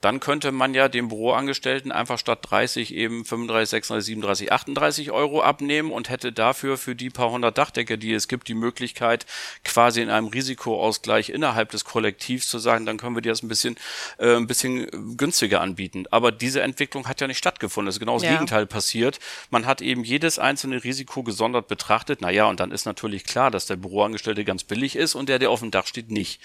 dann 0.00 0.20
könnte 0.20 0.50
man 0.50 0.72
ja 0.72 0.88
dem 0.88 1.08
Büroangestellten 1.08 1.92
einfach 1.92 2.18
statt 2.18 2.38
30 2.42 2.94
eben 2.94 3.24
35, 3.24 3.68
36, 3.70 4.06
37, 4.06 4.52
38 4.52 5.10
Euro 5.10 5.42
abnehmen 5.42 5.92
und 5.92 6.08
hätte 6.08 6.32
dafür 6.32 6.78
für 6.78 6.96
die 6.96 7.10
paar 7.10 7.30
hundert 7.30 7.58
Dachdecker, 7.58 7.98
die 7.98 8.14
es 8.14 8.26
gibt, 8.26 8.48
die 8.48 8.54
Möglichkeit, 8.54 9.26
quasi 9.62 10.00
in 10.00 10.08
einem 10.08 10.28
Risikoausgleich 10.28 11.28
innerhalb 11.28 11.70
des 11.70 11.84
Kollektivs 11.84 12.48
zu 12.48 12.58
sagen, 12.58 12.86
dann 12.86 12.96
können 12.96 13.14
wir 13.14 13.22
dir 13.22 13.32
das 13.32 13.42
ein 13.42 13.48
bisschen, 13.48 13.76
äh, 14.18 14.36
ein 14.36 14.46
bisschen 14.46 15.16
günstiger 15.18 15.60
anbieten. 15.60 16.06
Aber 16.10 16.32
diese 16.32 16.62
Entwicklung 16.62 17.06
hat 17.06 17.20
ja 17.20 17.26
nicht 17.26 17.38
stattgefunden. 17.38 17.88
Es 17.88 17.96
ist 17.96 18.00
genau 18.00 18.14
das 18.14 18.22
ja. 18.22 18.32
Gegenteil 18.32 18.66
passiert. 18.66 19.18
Man 19.50 19.66
hat 19.66 19.82
eben 19.82 20.04
jedes 20.04 20.38
einzelne 20.38 20.82
Risiko 20.82 21.22
gesondert 21.22 21.68
betrachtet. 21.68 22.22
Naja, 22.22 22.46
und 22.46 22.60
dann 22.60 22.70
ist 22.70 22.86
natürlich 22.86 23.24
klar, 23.24 23.50
dass 23.50 23.66
der 23.66 23.76
Büroangestellte 23.76 24.44
ganz 24.44 24.64
billig 24.64 24.96
ist 24.96 25.14
und 25.14 25.28
der, 25.28 25.38
der 25.38 25.50
auf 25.50 25.60
dem 25.60 25.70
Dach 25.70 25.86
steht, 25.86 26.10
nicht. 26.10 26.40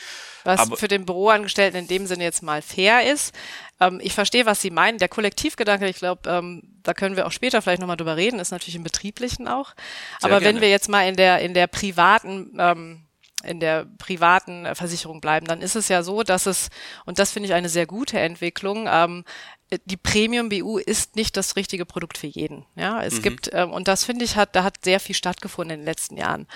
Was 0.46 0.60
Aber 0.60 0.78
für 0.78 0.88
den 0.88 1.06
Büroangestellten 1.06 1.80
in 1.80 1.88
dem 1.88 2.06
Sinne 2.08 2.24
jetzt 2.24 2.44
mal 2.44 2.62
fair 2.62 3.12
ist. 3.12 3.36
Ähm, 3.80 4.00
ich 4.02 4.14
verstehe, 4.14 4.46
was 4.46 4.62
Sie 4.62 4.70
meinen. 4.70 5.00
Der 5.00 5.10
Kollektivgedanke, 5.10 5.88
ich 5.90 5.98
glaube, 5.98 6.30
ähm, 6.30 6.62
da 6.84 6.94
können 6.94 7.16
wir 7.16 7.26
auch 7.26 7.32
später 7.32 7.62
vielleicht 7.62 7.82
nochmal 7.82 7.98
drüber 7.98 8.16
reden, 8.16 8.40
ist 8.40 8.52
natürlich 8.52 8.76
im 8.76 8.84
Betrieblichen 8.84 9.48
auch. 9.48 9.74
Aber 10.22 10.40
gerne. 10.40 10.46
wenn 10.46 10.62
wir 10.62 10.70
jetzt 10.70 10.88
mal 10.88 11.08
in 11.08 11.16
der, 11.16 11.40
in 11.40 11.56
der 11.56 11.66
privaten, 11.66 12.56
ähm, 12.60 13.02
in 13.44 13.60
der 13.60 13.86
privaten 13.98 14.68
Versicherung 14.76 15.20
bleiben, 15.20 15.48
dann 15.48 15.62
ist 15.62 15.76
es 15.76 15.88
ja 15.88 16.04
so, 16.04 16.24
dass 16.24 16.46
es, 16.46 16.70
und 17.06 17.20
das 17.20 17.32
finde 17.32 17.48
ich 17.48 17.54
eine 17.54 17.70
sehr 17.70 17.86
gute 17.86 18.20
Entwicklung, 18.20 18.88
ähm, 18.90 19.24
äh, 19.24 19.55
die 19.86 19.98
Premium 19.98 20.50
BU 20.50 20.78
ist 20.78 21.16
nicht 21.16 21.36
das 21.36 21.56
richtige 21.56 21.86
Produkt 21.86 22.20
für 22.20 22.28
jeden. 22.28 22.66
Ja, 22.76 23.04
es 23.04 23.16
mhm. 23.18 23.22
gibt 23.24 23.50
ähm, 23.52 23.72
und 23.72 23.88
das 23.88 24.04
finde 24.04 24.24
ich 24.24 24.36
hat, 24.36 24.56
da 24.56 24.64
hat 24.64 24.84
sehr 24.84 25.00
viel 25.00 25.16
stattgefunden 25.16 25.74
in 25.74 25.80
den 25.82 25.86
letzten 25.86 26.18
Jahren. 26.18 26.48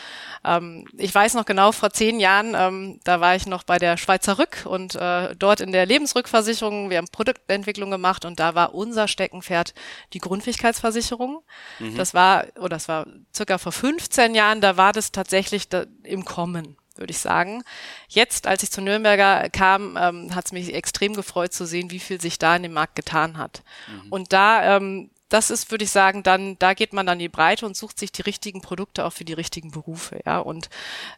Ähm, 0.45 0.87
ich 0.95 1.13
weiß 1.13 1.33
noch 1.33 1.45
genau 1.45 1.71
vor 1.71 1.89
zehn 1.89 2.19
Jahren, 2.19 2.53
ähm, 2.55 2.99
da 3.03 3.19
war 3.19 3.35
ich 3.35 3.47
noch 3.47 3.63
bei 3.63 3.79
der 3.79 3.97
Schweizer 3.97 4.37
Rück 4.37 4.65
und 4.65 4.93
äh, 4.95 5.35
dort 5.35 5.59
in 5.59 5.71
der 5.71 5.87
Lebensrückversicherung. 5.87 6.91
Wir 6.91 6.99
haben 6.99 7.07
Produktentwicklung 7.11 7.89
gemacht 7.89 8.25
und 8.25 8.39
da 8.39 8.53
war 8.53 8.75
unser 8.75 9.07
Steckenpferd 9.07 9.73
die 10.13 10.19
Grundfähigkeitsversicherung. 10.19 11.41
Mhm. 11.79 11.95
Das 11.95 12.13
war 12.13 12.45
oder 12.57 12.69
das 12.69 12.87
war 12.87 13.07
circa 13.35 13.57
vor 13.57 13.71
15 13.71 14.35
Jahren. 14.35 14.61
Da 14.61 14.77
war 14.77 14.93
das 14.93 15.11
tatsächlich 15.11 15.67
da, 15.67 15.85
im 16.03 16.25
Kommen 16.25 16.77
würde 16.99 17.11
ich 17.11 17.19
sagen. 17.19 17.63
Jetzt, 18.07 18.47
als 18.47 18.63
ich 18.63 18.71
zu 18.71 18.81
Nürnberger 18.81 19.49
kam, 19.49 19.97
ähm, 19.97 20.35
hat 20.35 20.45
es 20.45 20.51
mich 20.51 20.73
extrem 20.73 21.13
gefreut 21.13 21.53
zu 21.53 21.65
sehen, 21.65 21.91
wie 21.91 21.99
viel 21.99 22.21
sich 22.21 22.37
da 22.37 22.55
in 22.55 22.63
dem 22.63 22.73
Markt 22.73 22.95
getan 22.95 23.37
hat. 23.37 23.63
Mhm. 23.87 24.11
Und 24.11 24.33
da, 24.33 24.77
ähm, 24.77 25.09
das 25.29 25.51
ist, 25.51 25.71
würde 25.71 25.83
ich 25.83 25.91
sagen, 25.91 26.23
dann, 26.23 26.57
da 26.59 26.73
geht 26.73 26.93
man 26.93 27.05
dann 27.05 27.19
in 27.19 27.23
die 27.23 27.29
Breite 27.29 27.65
und 27.65 27.77
sucht 27.77 27.99
sich 27.99 28.11
die 28.11 28.23
richtigen 28.23 28.61
Produkte 28.61 29.05
auch 29.05 29.13
für 29.13 29.25
die 29.25 29.33
richtigen 29.33 29.71
Berufe, 29.71 30.19
ja. 30.25 30.39
Und 30.39 30.69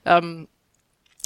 ähm, 0.06 0.48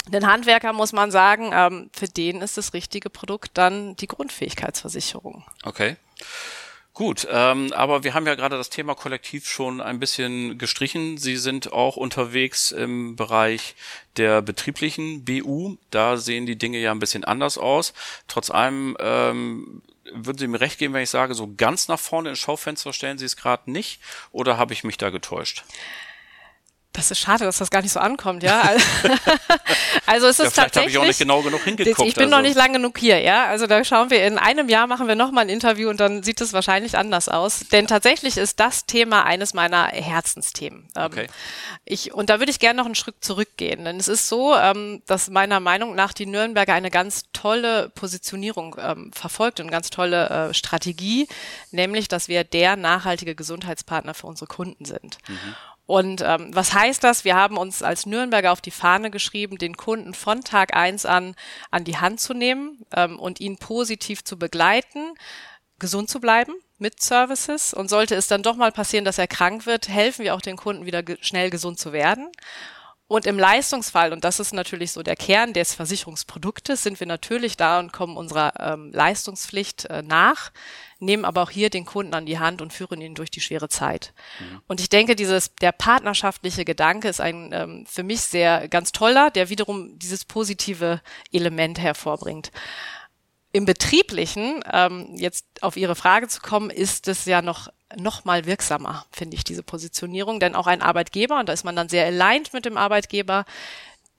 den 0.08 0.26
Handwerker 0.26 0.72
muss 0.72 0.92
man 0.92 1.10
sagen, 1.10 1.50
ähm, 1.52 1.90
für 1.92 2.06
den 2.06 2.40
ist 2.40 2.56
das 2.56 2.72
richtige 2.74 3.10
Produkt 3.10 3.50
dann 3.54 3.96
die 3.96 4.06
Grundfähigkeitsversicherung. 4.06 5.44
Okay. 5.64 5.96
Gut, 6.96 7.28
ähm, 7.30 7.74
aber 7.74 8.04
wir 8.04 8.14
haben 8.14 8.26
ja 8.26 8.36
gerade 8.36 8.56
das 8.56 8.70
Thema 8.70 8.94
Kollektiv 8.94 9.46
schon 9.46 9.82
ein 9.82 10.00
bisschen 10.00 10.56
gestrichen. 10.56 11.18
Sie 11.18 11.36
sind 11.36 11.70
auch 11.70 11.98
unterwegs 11.98 12.70
im 12.70 13.16
Bereich 13.16 13.74
der 14.16 14.40
betrieblichen 14.40 15.22
BU. 15.22 15.76
Da 15.90 16.16
sehen 16.16 16.46
die 16.46 16.56
Dinge 16.56 16.78
ja 16.78 16.92
ein 16.92 16.98
bisschen 16.98 17.22
anders 17.22 17.58
aus. 17.58 17.92
Trotz 18.28 18.48
allem 18.48 18.96
ähm, 18.98 19.82
würden 20.10 20.38
Sie 20.38 20.46
mir 20.46 20.62
recht 20.62 20.78
geben, 20.78 20.94
wenn 20.94 21.02
ich 21.02 21.10
sage, 21.10 21.34
so 21.34 21.52
ganz 21.54 21.88
nach 21.88 22.00
vorne 22.00 22.30
ins 22.30 22.38
Schaufenster 22.38 22.94
stellen 22.94 23.18
Sie 23.18 23.26
es 23.26 23.36
gerade 23.36 23.70
nicht, 23.70 24.00
oder 24.32 24.56
habe 24.56 24.72
ich 24.72 24.82
mich 24.82 24.96
da 24.96 25.10
getäuscht? 25.10 25.64
Das 26.96 27.10
ist 27.10 27.18
schade, 27.18 27.44
dass 27.44 27.58
das 27.58 27.68
gar 27.68 27.82
nicht 27.82 27.92
so 27.92 28.00
ankommt, 28.00 28.42
ja. 28.42 28.70
Also 30.06 30.28
es 30.28 30.38
ist 30.38 30.44
ja, 30.44 30.50
vielleicht 30.50 30.74
tatsächlich. 30.74 30.82
habe 30.82 30.90
ich 30.90 30.98
auch 30.98 31.08
nicht 31.08 31.18
genau 31.18 31.42
genug 31.42 31.62
hingeguckt. 31.62 32.08
Ich 32.08 32.14
bin 32.14 32.26
also. 32.26 32.36
noch 32.36 32.42
nicht 32.42 32.54
lang 32.54 32.72
genug 32.72 32.96
hier, 32.96 33.20
ja. 33.20 33.46
Also 33.46 33.66
da 33.66 33.82
schauen 33.84 34.08
wir 34.08 34.24
in 34.24 34.38
einem 34.38 34.68
Jahr 34.68 34.86
machen 34.86 35.08
wir 35.08 35.16
noch 35.16 35.32
mal 35.32 35.40
ein 35.40 35.48
Interview 35.48 35.90
und 35.90 35.98
dann 35.98 36.22
sieht 36.22 36.40
es 36.40 36.52
wahrscheinlich 36.52 36.96
anders 36.96 37.28
aus. 37.28 37.64
Denn 37.72 37.84
ja. 37.84 37.88
tatsächlich 37.88 38.36
ist 38.36 38.60
das 38.60 38.86
Thema 38.86 39.24
eines 39.24 39.52
meiner 39.52 39.86
Herzensthemen. 39.88 40.88
Ähm, 40.96 41.04
okay. 41.04 41.26
Ich 41.84 42.14
und 42.14 42.30
da 42.30 42.38
würde 42.38 42.50
ich 42.50 42.60
gerne 42.60 42.78
noch 42.78 42.86
einen 42.86 42.94
Schritt 42.94 43.16
zurückgehen, 43.20 43.84
denn 43.84 43.96
es 43.98 44.06
ist 44.06 44.28
so, 44.28 44.54
ähm, 44.54 45.02
dass 45.06 45.28
meiner 45.28 45.58
Meinung 45.58 45.96
nach 45.96 46.12
die 46.12 46.26
Nürnberger 46.26 46.74
eine 46.74 46.90
ganz 46.90 47.24
tolle 47.32 47.90
Positionierung 47.90 48.76
ähm, 48.78 49.10
verfolgt 49.12 49.58
und 49.58 49.64
eine 49.64 49.72
ganz 49.72 49.90
tolle 49.90 50.28
äh, 50.50 50.54
Strategie, 50.54 51.26
nämlich, 51.72 52.06
dass 52.06 52.28
wir 52.28 52.44
der 52.44 52.76
nachhaltige 52.76 53.34
Gesundheitspartner 53.34 54.14
für 54.14 54.28
unsere 54.28 54.46
Kunden 54.46 54.84
sind. 54.84 55.18
Mhm. 55.28 55.56
Und 55.86 56.20
ähm, 56.22 56.50
was 56.52 56.74
heißt 56.74 57.04
das? 57.04 57.24
Wir 57.24 57.36
haben 57.36 57.56
uns 57.56 57.82
als 57.82 58.06
Nürnberger 58.06 58.52
auf 58.52 58.60
die 58.60 58.72
Fahne 58.72 59.10
geschrieben, 59.10 59.56
den 59.56 59.76
Kunden 59.76 60.14
von 60.14 60.42
Tag 60.42 60.76
eins 60.76 61.06
an 61.06 61.36
an 61.70 61.84
die 61.84 61.96
Hand 61.96 62.20
zu 62.20 62.34
nehmen 62.34 62.84
ähm, 62.94 63.18
und 63.18 63.40
ihn 63.40 63.56
positiv 63.56 64.24
zu 64.24 64.36
begleiten, 64.36 65.14
gesund 65.78 66.10
zu 66.10 66.20
bleiben 66.20 66.54
mit 66.78 67.00
Services. 67.00 67.72
Und 67.72 67.88
sollte 67.88 68.16
es 68.16 68.26
dann 68.26 68.42
doch 68.42 68.56
mal 68.56 68.72
passieren, 68.72 69.04
dass 69.04 69.18
er 69.18 69.28
krank 69.28 69.64
wird, 69.64 69.88
helfen 69.88 70.24
wir 70.24 70.34
auch 70.34 70.40
den 70.42 70.56
Kunden 70.56 70.86
wieder 70.86 71.04
ge 71.04 71.18
schnell 71.20 71.50
gesund 71.50 71.78
zu 71.78 71.92
werden. 71.92 72.28
Und 73.08 73.24
im 73.26 73.38
Leistungsfall, 73.38 74.12
und 74.12 74.24
das 74.24 74.40
ist 74.40 74.52
natürlich 74.52 74.90
so 74.90 75.04
der 75.04 75.14
Kern 75.14 75.52
des 75.52 75.74
Versicherungsproduktes, 75.74 76.82
sind 76.82 76.98
wir 76.98 77.06
natürlich 77.06 77.56
da 77.56 77.78
und 77.78 77.92
kommen 77.92 78.16
unserer 78.16 78.52
ähm, 78.58 78.90
Leistungspflicht 78.92 79.84
äh, 79.84 80.02
nach, 80.02 80.50
nehmen 80.98 81.24
aber 81.24 81.42
auch 81.42 81.50
hier 81.50 81.70
den 81.70 81.84
Kunden 81.84 82.14
an 82.14 82.26
die 82.26 82.40
Hand 82.40 82.62
und 82.62 82.72
führen 82.72 83.00
ihn 83.00 83.14
durch 83.14 83.30
die 83.30 83.40
schwere 83.40 83.68
Zeit. 83.68 84.12
Mhm. 84.40 84.62
Und 84.66 84.80
ich 84.80 84.88
denke, 84.88 85.14
dieses, 85.14 85.54
der 85.54 85.70
partnerschaftliche 85.70 86.64
Gedanke 86.64 87.08
ist 87.08 87.20
ein 87.20 87.50
ähm, 87.52 87.86
für 87.86 88.02
mich 88.02 88.22
sehr 88.22 88.66
ganz 88.66 88.90
toller, 88.90 89.30
der 89.30 89.50
wiederum 89.50 89.96
dieses 90.00 90.24
positive 90.24 91.00
Element 91.30 91.78
hervorbringt. 91.78 92.50
Im 93.52 93.66
Betrieblichen, 93.66 94.64
ähm, 94.72 95.14
jetzt 95.14 95.46
auf 95.60 95.76
Ihre 95.76 95.94
Frage 95.94 96.26
zu 96.26 96.40
kommen, 96.40 96.70
ist 96.70 97.06
es 97.06 97.24
ja 97.24 97.40
noch 97.40 97.68
noch 97.94 98.24
mal 98.24 98.46
wirksamer, 98.46 99.06
finde 99.12 99.36
ich, 99.36 99.44
diese 99.44 99.62
Positionierung. 99.62 100.40
Denn 100.40 100.54
auch 100.54 100.66
ein 100.66 100.82
Arbeitgeber, 100.82 101.38
und 101.38 101.48
da 101.48 101.52
ist 101.52 101.64
man 101.64 101.76
dann 101.76 101.88
sehr 101.88 102.06
aligned 102.06 102.52
mit 102.52 102.64
dem 102.64 102.76
Arbeitgeber, 102.76 103.44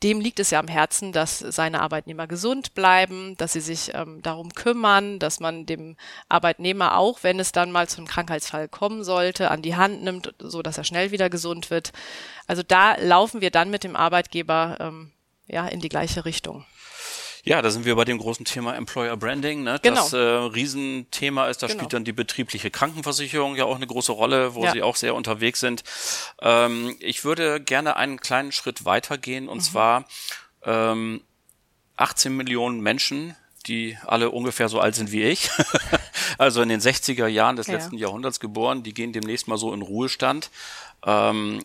dem 0.03 0.21
liegt 0.21 0.39
es 0.39 0.51
ja 0.51 0.59
am 0.59 0.67
Herzen, 0.67 1.11
dass 1.11 1.39
seine 1.39 1.81
Arbeitnehmer 1.81 2.27
gesund 2.27 2.75
bleiben, 2.75 3.35
dass 3.37 3.53
sie 3.53 3.61
sich 3.61 3.93
ähm, 3.95 4.21
darum 4.21 4.53
kümmern, 4.53 5.17
dass 5.17 5.39
man 5.39 5.65
dem 5.65 5.97
Arbeitnehmer 6.29 6.97
auch, 6.97 7.23
wenn 7.23 7.39
es 7.39 7.51
dann 7.51 7.71
mal 7.71 7.89
zum 7.89 8.05
Krankheitsfall 8.05 8.67
kommen 8.67 9.03
sollte, 9.03 9.49
an 9.49 9.63
die 9.63 9.75
Hand 9.75 10.03
nimmt, 10.03 10.35
so 10.37 10.61
dass 10.61 10.77
er 10.77 10.83
schnell 10.83 11.11
wieder 11.11 11.31
gesund 11.31 11.71
wird. 11.71 11.93
Also 12.45 12.61
da 12.61 12.95
laufen 12.97 13.41
wir 13.41 13.49
dann 13.49 13.71
mit 13.71 13.83
dem 13.83 13.95
Arbeitgeber 13.95 14.77
ähm, 14.79 15.11
ja 15.47 15.67
in 15.67 15.79
die 15.79 15.89
gleiche 15.89 16.25
Richtung. 16.25 16.63
Ja, 17.47 17.61
da 17.61 17.71
sind 17.71 17.85
wir 17.85 17.95
bei 17.95 18.03
dem 18.03 18.17
großen 18.17 18.43
Thema 18.45 18.75
Employer 18.75 19.15
Branding. 19.15 19.63
Ne? 19.63 19.79
Genau. 19.81 19.95
Das 19.95 20.11
äh, 20.11 20.17
Riesenthema 20.17 21.47
ist, 21.47 21.63
da 21.63 21.67
genau. 21.67 21.79
spielt 21.79 21.93
dann 21.93 22.03
die 22.03 22.11
betriebliche 22.11 22.69
Krankenversicherung 22.69 23.55
ja 23.55 23.63
auch 23.63 23.77
eine 23.77 23.87
große 23.87 24.11
Rolle, 24.11 24.53
wo 24.53 24.65
ja. 24.65 24.73
sie 24.73 24.81
auch 24.81 24.97
sehr 24.97 25.15
unterwegs 25.15 25.61
sind. 25.61 25.85
Ähm, 26.41 26.97
ich 26.99 27.23
würde 27.23 27.61
gerne 27.61 27.95
einen 27.95 28.19
kleinen 28.19 28.51
Schritt 28.51 28.83
weitergehen 28.83 29.47
und 29.47 29.59
mhm. 29.59 29.61
zwar 29.61 30.05
ähm, 30.65 31.21
18 31.95 32.35
Millionen 32.35 32.81
Menschen, 32.81 33.33
die 33.65 33.97
alle 34.05 34.31
ungefähr 34.31 34.67
so 34.67 34.81
alt 34.81 34.95
sind 34.95 35.13
wie 35.13 35.23
ich, 35.23 35.49
also 36.37 36.61
in 36.61 36.67
den 36.67 36.81
60er 36.81 37.27
Jahren 37.27 37.55
des 37.55 37.67
ja. 37.67 37.75
letzten 37.75 37.97
Jahrhunderts 37.97 38.41
geboren, 38.41 38.83
die 38.83 38.93
gehen 38.93 39.13
demnächst 39.13 39.47
mal 39.47 39.57
so 39.57 39.73
in 39.73 39.81
Ruhestand. 39.81 40.49
Ähm, 41.05 41.63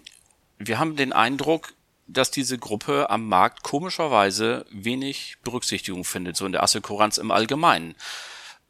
wir 0.58 0.78
haben 0.78 0.94
den 0.94 1.12
Eindruck, 1.12 1.74
dass 2.12 2.30
diese 2.30 2.58
Gruppe 2.58 3.10
am 3.10 3.28
Markt 3.28 3.62
komischerweise 3.62 4.64
wenig 4.70 5.36
Berücksichtigung 5.42 6.04
findet, 6.04 6.36
so 6.36 6.46
in 6.46 6.52
der 6.52 6.62
Assekuranz 6.62 7.18
im 7.18 7.30
Allgemeinen. 7.30 7.94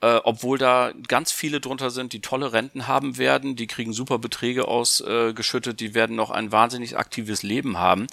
Äh, 0.00 0.20
obwohl 0.24 0.58
da 0.58 0.92
ganz 1.06 1.30
viele 1.30 1.60
drunter 1.60 1.90
sind, 1.90 2.12
die 2.12 2.20
tolle 2.20 2.52
Renten 2.52 2.88
haben 2.88 3.18
werden, 3.18 3.54
die 3.54 3.68
kriegen 3.68 3.92
super 3.92 4.18
Beträge 4.18 4.66
ausgeschüttet, 4.66 5.74
äh, 5.74 5.76
die 5.76 5.94
werden 5.94 6.16
noch 6.16 6.30
ein 6.30 6.50
wahnsinnig 6.50 6.98
aktives 6.98 7.42
Leben 7.42 7.78
haben. 7.78 8.08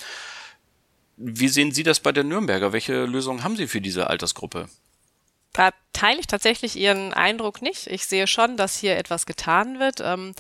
Wie 1.18 1.50
sehen 1.50 1.72
Sie 1.72 1.84
das 1.84 2.00
bei 2.00 2.12
der 2.12 2.24
Nürnberger? 2.24 2.74
Welche 2.74 3.06
Lösungen 3.06 3.44
haben 3.44 3.56
Sie 3.56 3.68
für 3.68 3.82
diese 3.82 4.08
Altersgruppe? 4.08 4.70
Da 5.52 5.72
teile 5.92 6.20
ich 6.20 6.28
tatsächlich 6.28 6.76
Ihren 6.76 7.14
Eindruck 7.14 7.62
nicht. 7.62 7.88
Ich 7.88 8.06
sehe 8.06 8.28
schon, 8.28 8.56
dass 8.56 8.78
hier 8.78 8.96
etwas 8.96 9.26
getan 9.26 9.80
wird. 9.80 10.00
Ähm, 10.00 10.34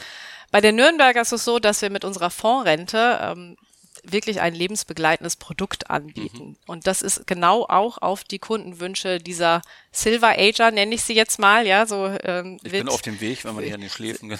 bei 0.51 0.62
der 0.62 0.72
Nürnberger 0.72 1.22
ist 1.22 1.31
es 1.31 1.43
so, 1.43 1.60
dass 1.60 1.81
wir 1.81 1.89
mit 1.89 2.05
unserer 2.05 2.29
Fondsrente 2.29 3.19
ähm, 3.22 3.58
wirklich 4.03 4.41
ein 4.41 4.53
lebensbegleitendes 4.53 5.36
Produkt 5.36 5.89
anbieten. 5.89 6.50
Mhm. 6.50 6.58
Und 6.68 6.88
das 6.88 7.01
ist 7.01 7.27
genau 7.27 7.65
auch 7.65 7.98
auf 8.00 8.24
die 8.24 8.39
Kundenwünsche 8.39 9.20
dieser 9.20 9.62
Silver 9.91 10.38
Ager, 10.38 10.72
nenne 10.72 10.94
ich 10.96 11.03
sie 11.03 11.15
jetzt 11.15 11.39
mal, 11.39 11.65
ja, 11.65 11.86
so. 11.86 12.15
Ähm, 12.24 12.60
ich 12.63 12.72
bin 12.72 12.89
auf 12.89 13.01
dem 13.01 13.20
Weg, 13.22 13.44
wenn 13.46 13.56
man 13.56 13.63
hier 13.63 13.75
an 13.75 13.82
den 13.82 13.89
Schläfen. 13.89 14.38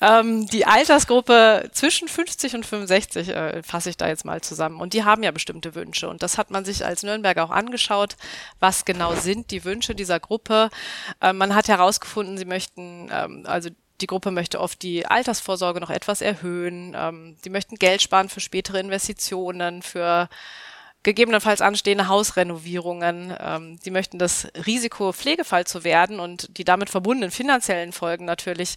ähm, 0.00 0.46
die 0.46 0.66
Altersgruppe 0.66 1.68
zwischen 1.72 2.08
50 2.08 2.54
und 2.54 2.66
65 2.66 3.28
äh, 3.28 3.62
fasse 3.62 3.90
ich 3.90 3.96
da 3.96 4.08
jetzt 4.08 4.24
mal 4.24 4.40
zusammen. 4.40 4.80
Und 4.80 4.94
die 4.94 5.04
haben 5.04 5.22
ja 5.22 5.30
bestimmte 5.30 5.74
Wünsche. 5.74 6.08
Und 6.08 6.22
das 6.22 6.38
hat 6.38 6.50
man 6.50 6.64
sich 6.64 6.84
als 6.84 7.02
Nürnberger 7.02 7.44
auch 7.44 7.50
angeschaut, 7.50 8.16
was 8.60 8.84
genau 8.84 9.14
sind 9.14 9.50
die 9.50 9.64
Wünsche 9.64 9.94
dieser 9.94 10.20
Gruppe. 10.20 10.70
Äh, 11.20 11.32
man 11.32 11.54
hat 11.54 11.68
herausgefunden, 11.68 12.38
sie 12.38 12.46
möchten, 12.46 13.10
ähm, 13.12 13.44
also 13.46 13.68
die 14.00 14.06
Gruppe 14.06 14.30
möchte 14.30 14.60
oft 14.60 14.82
die 14.82 15.06
Altersvorsorge 15.06 15.80
noch 15.80 15.90
etwas 15.90 16.20
erhöhen. 16.20 16.94
Ähm, 16.96 17.36
die 17.44 17.50
möchten 17.50 17.76
Geld 17.76 18.02
sparen 18.02 18.28
für 18.28 18.40
spätere 18.40 18.80
Investitionen, 18.80 19.82
für 19.82 20.28
gegebenenfalls 21.04 21.60
anstehende 21.60 22.08
Hausrenovierungen. 22.08 23.36
Ähm, 23.38 23.78
die 23.84 23.90
möchten 23.90 24.18
das 24.18 24.48
Risiko, 24.66 25.12
Pflegefall 25.12 25.66
zu 25.66 25.84
werden 25.84 26.18
und 26.18 26.58
die 26.58 26.64
damit 26.64 26.90
verbundenen 26.90 27.30
finanziellen 27.30 27.92
Folgen 27.92 28.24
natürlich 28.24 28.74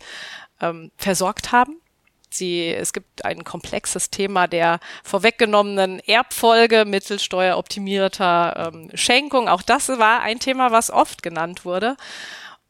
ähm, 0.61 0.91
versorgt 0.97 1.51
haben. 1.51 1.81
Sie, 2.29 2.67
es 2.73 2.91
gibt 2.91 3.23
ein 3.23 3.43
komplexes 3.45 4.09
Thema 4.09 4.47
der 4.47 4.79
vorweggenommenen 5.03 5.99
Erbfolge 6.01 6.83
mittels 6.85 7.23
steueroptimierter 7.23 8.71
ähm, 8.73 8.89
Schenkung. 8.93 9.47
Auch 9.47 9.61
das 9.61 9.87
war 9.87 10.21
ein 10.21 10.39
Thema, 10.39 10.71
was 10.71 10.91
oft 10.91 11.23
genannt 11.23 11.63
wurde. 11.63 11.95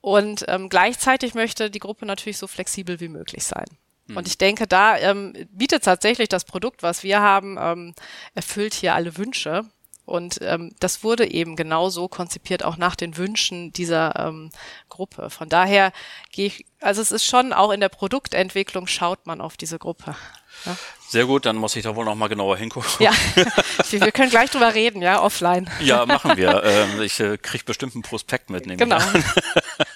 Und 0.08 0.46
ähm, 0.48 0.70
gleichzeitig 0.70 1.34
möchte 1.34 1.70
die 1.70 1.80
Gruppe 1.80 2.06
natürlich 2.06 2.38
so 2.38 2.48
flexibel 2.48 3.02
wie 3.02 3.10
möglich 3.10 3.44
sein. 3.44 3.66
Mhm. 4.06 4.16
Und 4.16 4.28
ich 4.30 4.38
denke, 4.38 4.66
da 4.66 4.98
ähm, 4.98 5.34
bietet 5.52 5.84
tatsächlich 5.84 6.30
das 6.30 6.46
Produkt, 6.46 6.82
was 6.82 7.04
wir 7.04 7.20
haben, 7.20 7.58
ähm, 7.60 7.94
erfüllt 8.34 8.74
hier 8.74 8.96
alle 8.96 9.18
Wünsche. 9.18 9.66
Und 10.06 10.40
ähm, 10.44 10.74
das 10.80 11.04
wurde 11.04 11.30
eben 11.30 11.58
genau 11.58 11.90
so 11.90 12.08
konzipiert, 12.08 12.64
auch 12.64 12.78
nach 12.78 12.96
den 12.96 13.18
Wünschen 13.18 13.74
dieser 13.74 14.16
ähm, 14.18 14.50
Gruppe. 14.88 15.30
Von 15.30 15.50
daher 15.50 15.92
gehe 16.32 16.46
ich, 16.46 16.66
also 16.80 17.02
es 17.02 17.12
ist 17.12 17.26
schon 17.26 17.52
auch 17.52 17.72
in 17.72 17.82
der 17.82 17.90
Produktentwicklung 17.90 18.88
schaut 18.88 19.28
man 19.28 19.42
auf 19.42 19.58
diese 19.58 19.78
Gruppe. 19.78 20.16
Ja. 20.66 20.78
Sehr 21.10 21.26
gut, 21.26 21.46
dann 21.46 21.58
muss 21.58 21.76
ich 21.76 21.84
da 21.84 21.96
wohl 21.98 22.06
noch 22.06 22.16
mal 22.16 22.28
genauer 22.28 22.56
hingucken. 22.56 22.90
Ja, 23.00 23.12
wir 23.92 24.12
können 24.14 24.30
gleich 24.30 24.50
drüber 24.52 24.74
reden, 24.74 25.02
ja, 25.02 25.22
offline. 25.22 25.70
Ja, 25.82 26.06
machen 26.06 26.38
wir. 26.38 26.64
Ähm, 26.64 27.02
ich 27.02 27.20
äh, 27.20 27.38
kriege 27.38 27.66
bestimmt 27.66 27.94
einen 27.94 28.04
Prospekt 28.04 28.50
mit. 28.50 28.64
Genau. 28.78 29.00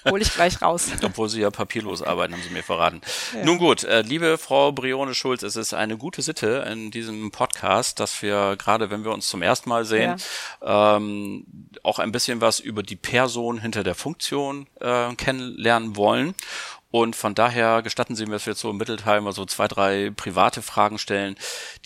Hol 0.04 0.20
ich 0.20 0.32
gleich 0.32 0.60
raus. 0.62 0.88
Obwohl 1.02 1.28
Sie 1.28 1.40
ja 1.40 1.50
papierlos 1.50 2.02
arbeiten, 2.02 2.34
haben 2.34 2.42
Sie 2.42 2.50
mir 2.50 2.62
verraten. 2.62 3.00
Ja. 3.34 3.44
Nun 3.44 3.58
gut, 3.58 3.84
äh, 3.84 4.02
liebe 4.02 4.38
Frau 4.38 4.72
Brione 4.72 5.14
Schulz, 5.14 5.42
es 5.42 5.56
ist 5.56 5.74
eine 5.74 5.96
gute 5.96 6.22
Sitte 6.22 6.66
in 6.70 6.90
diesem 6.90 7.30
Podcast, 7.30 8.00
dass 8.00 8.20
wir 8.22 8.56
gerade, 8.56 8.90
wenn 8.90 9.04
wir 9.04 9.12
uns 9.12 9.28
zum 9.28 9.42
ersten 9.42 9.68
Mal 9.68 9.84
sehen, 9.84 10.16
ja. 10.60 10.96
ähm, 10.96 11.46
auch 11.82 11.98
ein 11.98 12.12
bisschen 12.12 12.40
was 12.40 12.60
über 12.60 12.82
die 12.82 12.96
Person 12.96 13.60
hinter 13.60 13.84
der 13.84 13.94
Funktion 13.94 14.66
äh, 14.80 15.14
kennenlernen 15.14 15.96
wollen. 15.96 16.34
Und 16.92 17.16
von 17.16 17.34
daher 17.34 17.80
gestatten 17.80 18.14
Sie 18.14 18.26
mir, 18.26 18.32
dass 18.32 18.44
wir 18.44 18.52
jetzt 18.52 18.60
so 18.60 18.68
im 18.68 18.76
Mittelteil 18.76 19.22
mal 19.22 19.32
so 19.32 19.46
zwei, 19.46 19.66
drei 19.66 20.12
private 20.14 20.60
Fragen 20.60 20.98
stellen. 20.98 21.36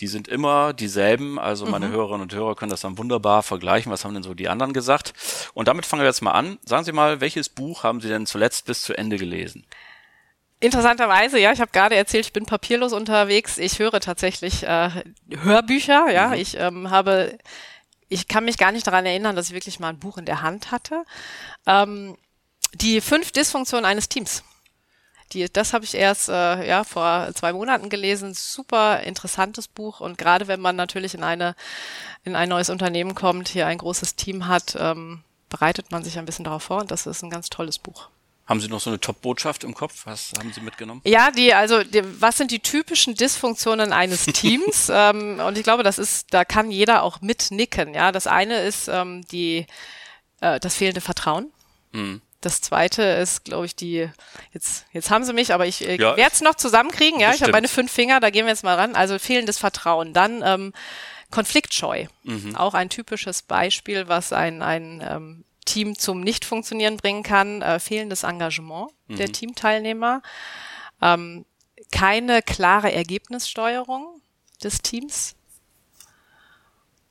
Die 0.01 0.07
sind 0.07 0.27
immer 0.27 0.73
dieselben. 0.73 1.39
Also 1.39 1.65
meine 1.65 1.87
mhm. 1.87 1.93
Hörerinnen 1.93 2.21
und 2.23 2.33
Hörer 2.33 2.55
können 2.55 2.71
das 2.71 2.81
dann 2.81 2.97
wunderbar 2.97 3.41
vergleichen. 3.41 3.89
Was 3.89 4.03
haben 4.03 4.13
denn 4.13 4.23
so 4.23 4.33
die 4.33 4.49
anderen 4.49 4.73
gesagt? 4.73 5.13
Und 5.53 5.69
damit 5.69 5.85
fangen 5.85 6.01
wir 6.01 6.07
jetzt 6.07 6.21
mal 6.21 6.33
an. 6.33 6.59
Sagen 6.65 6.83
Sie 6.83 6.91
mal, 6.91 7.21
welches 7.21 7.47
Buch 7.47 7.83
haben 7.83 8.01
Sie 8.01 8.09
denn 8.09 8.25
zuletzt 8.25 8.65
bis 8.65 8.81
zu 8.81 8.97
Ende 8.97 9.15
gelesen? 9.15 9.65
Interessanterweise, 10.59 11.39
ja, 11.39 11.53
ich 11.53 11.61
habe 11.61 11.71
gerade 11.71 11.95
erzählt, 11.95 12.25
ich 12.25 12.33
bin 12.33 12.45
papierlos 12.45 12.91
unterwegs. 12.91 13.57
Ich 13.57 13.79
höre 13.79 14.01
tatsächlich 14.01 14.63
äh, 14.63 14.89
Hörbücher, 15.41 16.11
ja. 16.11 16.27
Mhm. 16.27 16.33
Ich 16.33 16.57
ähm, 16.57 16.89
habe, 16.89 17.37
ich 18.09 18.27
kann 18.27 18.43
mich 18.43 18.57
gar 18.57 18.73
nicht 18.73 18.85
daran 18.85 19.05
erinnern, 19.05 19.37
dass 19.37 19.47
ich 19.47 19.53
wirklich 19.53 19.79
mal 19.79 19.87
ein 19.87 19.99
Buch 19.99 20.17
in 20.17 20.25
der 20.25 20.41
Hand 20.41 20.71
hatte. 20.71 21.05
Ähm, 21.65 22.17
die 22.73 22.99
fünf 22.99 23.31
Dysfunktionen 23.31 23.85
eines 23.85 24.09
Teams. 24.09 24.43
Die, 25.33 25.51
das 25.51 25.73
habe 25.73 25.85
ich 25.85 25.93
erst 25.95 26.29
äh, 26.29 26.67
ja 26.67 26.83
vor 26.83 27.29
zwei 27.35 27.53
Monaten 27.53 27.89
gelesen. 27.89 28.33
Super 28.33 29.01
interessantes 29.01 29.67
Buch 29.67 29.99
und 29.99 30.17
gerade 30.17 30.47
wenn 30.47 30.61
man 30.61 30.75
natürlich 30.75 31.13
in 31.13 31.23
eine 31.23 31.55
in 32.23 32.35
ein 32.35 32.49
neues 32.49 32.69
Unternehmen 32.69 33.15
kommt, 33.15 33.49
hier 33.49 33.67
ein 33.67 33.77
großes 33.77 34.15
Team 34.15 34.47
hat, 34.47 34.75
ähm, 34.79 35.23
bereitet 35.49 35.91
man 35.91 36.03
sich 36.03 36.17
ein 36.17 36.25
bisschen 36.25 36.45
darauf 36.45 36.63
vor 36.63 36.81
und 36.81 36.91
das 36.91 37.05
ist 37.05 37.23
ein 37.23 37.29
ganz 37.29 37.49
tolles 37.49 37.79
Buch. 37.79 38.09
Haben 38.47 38.61
Sie 38.61 38.69
noch 38.69 38.79
so 38.79 38.89
eine 38.89 38.99
Top-Botschaft 38.99 39.65
im 39.65 39.73
Kopf? 39.73 40.05
Was 40.05 40.31
haben 40.39 40.53
Sie 40.53 40.61
mitgenommen? 40.61 41.01
Ja, 41.03 41.31
die, 41.31 41.53
also 41.53 41.83
die, 41.83 42.01
was 42.21 42.37
sind 42.37 42.49
die 42.51 42.59
typischen 42.59 43.13
Dysfunktionen 43.13 43.91
eines 43.91 44.25
Teams? 44.25 44.89
ähm, 44.89 45.41
und 45.45 45.57
ich 45.57 45.63
glaube, 45.63 45.83
das 45.83 45.99
ist, 45.99 46.33
da 46.33 46.45
kann 46.45 46.71
jeder 46.71 47.03
auch 47.03 47.19
mitnicken. 47.19 47.93
Ja, 47.93 48.13
das 48.13 48.25
eine 48.25 48.61
ist 48.61 48.87
ähm, 48.87 49.27
die 49.27 49.67
äh, 50.39 50.61
das 50.61 50.75
fehlende 50.75 51.01
Vertrauen. 51.01 51.51
Mhm. 51.91 52.21
Das 52.47 52.61
zweite 52.61 53.01
ist, 53.01 53.43
glaube 53.43 53.65
ich, 53.65 53.75
die, 53.75 54.09
jetzt, 54.53 54.85
jetzt 54.93 55.09
haben 55.09 55.25
sie 55.25 55.33
mich, 55.33 55.53
aber 55.53 55.65
ich 55.65 55.85
äh, 55.85 55.97
ja, 55.97 56.15
werde 56.15 56.31
es 56.33 56.39
noch 56.39 56.55
zusammenkriegen, 56.55 57.19
ja. 57.19 57.33
Ich 57.33 57.41
habe 57.41 57.51
meine 57.51 57.67
fünf 57.67 57.91
Finger, 57.91 58.21
da 58.21 58.29
gehen 58.29 58.45
wir 58.45 58.53
jetzt 58.53 58.63
mal 58.63 58.75
ran. 58.75 58.95
Also 58.95 59.19
fehlendes 59.19 59.57
Vertrauen. 59.57 60.13
Dann 60.13 60.41
ähm, 60.45 60.71
Konfliktscheu. 61.29 62.05
Mhm. 62.23 62.55
Auch 62.55 62.73
ein 62.73 62.89
typisches 62.89 63.41
Beispiel, 63.41 64.07
was 64.07 64.31
ein, 64.31 64.61
ein 64.61 65.05
ähm, 65.05 65.43
Team 65.65 65.99
zum 65.99 66.21
Nicht-Funktionieren 66.21 66.95
bringen 66.95 67.21
kann. 67.21 67.61
Äh, 67.61 67.81
fehlendes 67.81 68.23
Engagement 68.23 68.91
mhm. 69.07 69.17
der 69.17 69.29
Teamteilnehmer. 69.29 70.21
Ähm, 71.01 71.43
keine 71.91 72.41
klare 72.41 72.93
Ergebnissteuerung 72.93 74.21
des 74.63 74.81
Teams. 74.81 75.35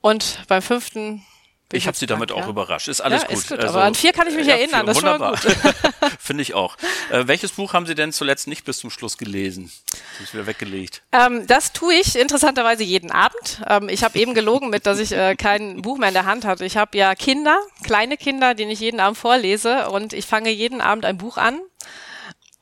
Und 0.00 0.38
beim 0.48 0.62
fünften 0.62 1.26
ich 1.72 1.86
habe 1.88 1.96
Sie 1.96 2.06
damit 2.06 2.30
ja. 2.30 2.36
auch 2.36 2.46
überrascht. 2.48 2.86
Ist 2.86 3.00
alles 3.00 3.22
ja, 3.22 3.28
gut. 3.28 3.36
Ist 3.36 3.48
gut 3.48 3.58
also, 3.58 3.74
aber 3.74 3.84
an 3.84 3.94
vier 3.94 4.12
kann 4.12 4.28
ich 4.28 4.34
mich 4.36 4.46
ja, 4.46 4.54
erinnern. 4.54 4.86
Das 4.86 4.96
wunderbar. 4.96 5.36
Finde 6.20 6.42
ich 6.42 6.54
auch. 6.54 6.76
Äh, 7.10 7.26
welches 7.26 7.52
Buch 7.52 7.72
haben 7.72 7.86
Sie 7.86 7.94
denn 7.96 8.12
zuletzt 8.12 8.46
nicht 8.46 8.64
bis 8.64 8.78
zum 8.78 8.90
Schluss 8.90 9.18
gelesen? 9.18 9.72
Das 9.90 10.28
ist 10.28 10.34
wieder 10.34 10.46
weggelegt. 10.46 11.02
Ähm, 11.10 11.46
das 11.46 11.72
tue 11.72 11.94
ich 11.94 12.16
interessanterweise 12.16 12.84
jeden 12.84 13.10
Abend. 13.10 13.62
Ähm, 13.68 13.88
ich 13.88 14.04
habe 14.04 14.18
eben 14.18 14.34
gelogen 14.34 14.70
mit, 14.70 14.86
dass 14.86 15.00
ich 15.00 15.12
äh, 15.12 15.34
kein 15.34 15.82
Buch 15.82 15.98
mehr 15.98 16.08
in 16.08 16.14
der 16.14 16.26
Hand 16.26 16.44
hatte. 16.44 16.64
Ich 16.64 16.76
habe 16.76 16.96
ja 16.96 17.14
Kinder, 17.16 17.58
kleine 17.82 18.16
Kinder, 18.16 18.54
denen 18.54 18.70
ich 18.70 18.80
jeden 18.80 19.00
Abend 19.00 19.18
vorlese 19.18 19.88
und 19.88 20.12
ich 20.12 20.26
fange 20.26 20.50
jeden 20.50 20.80
Abend 20.80 21.04
ein 21.04 21.18
Buch 21.18 21.36
an 21.36 21.60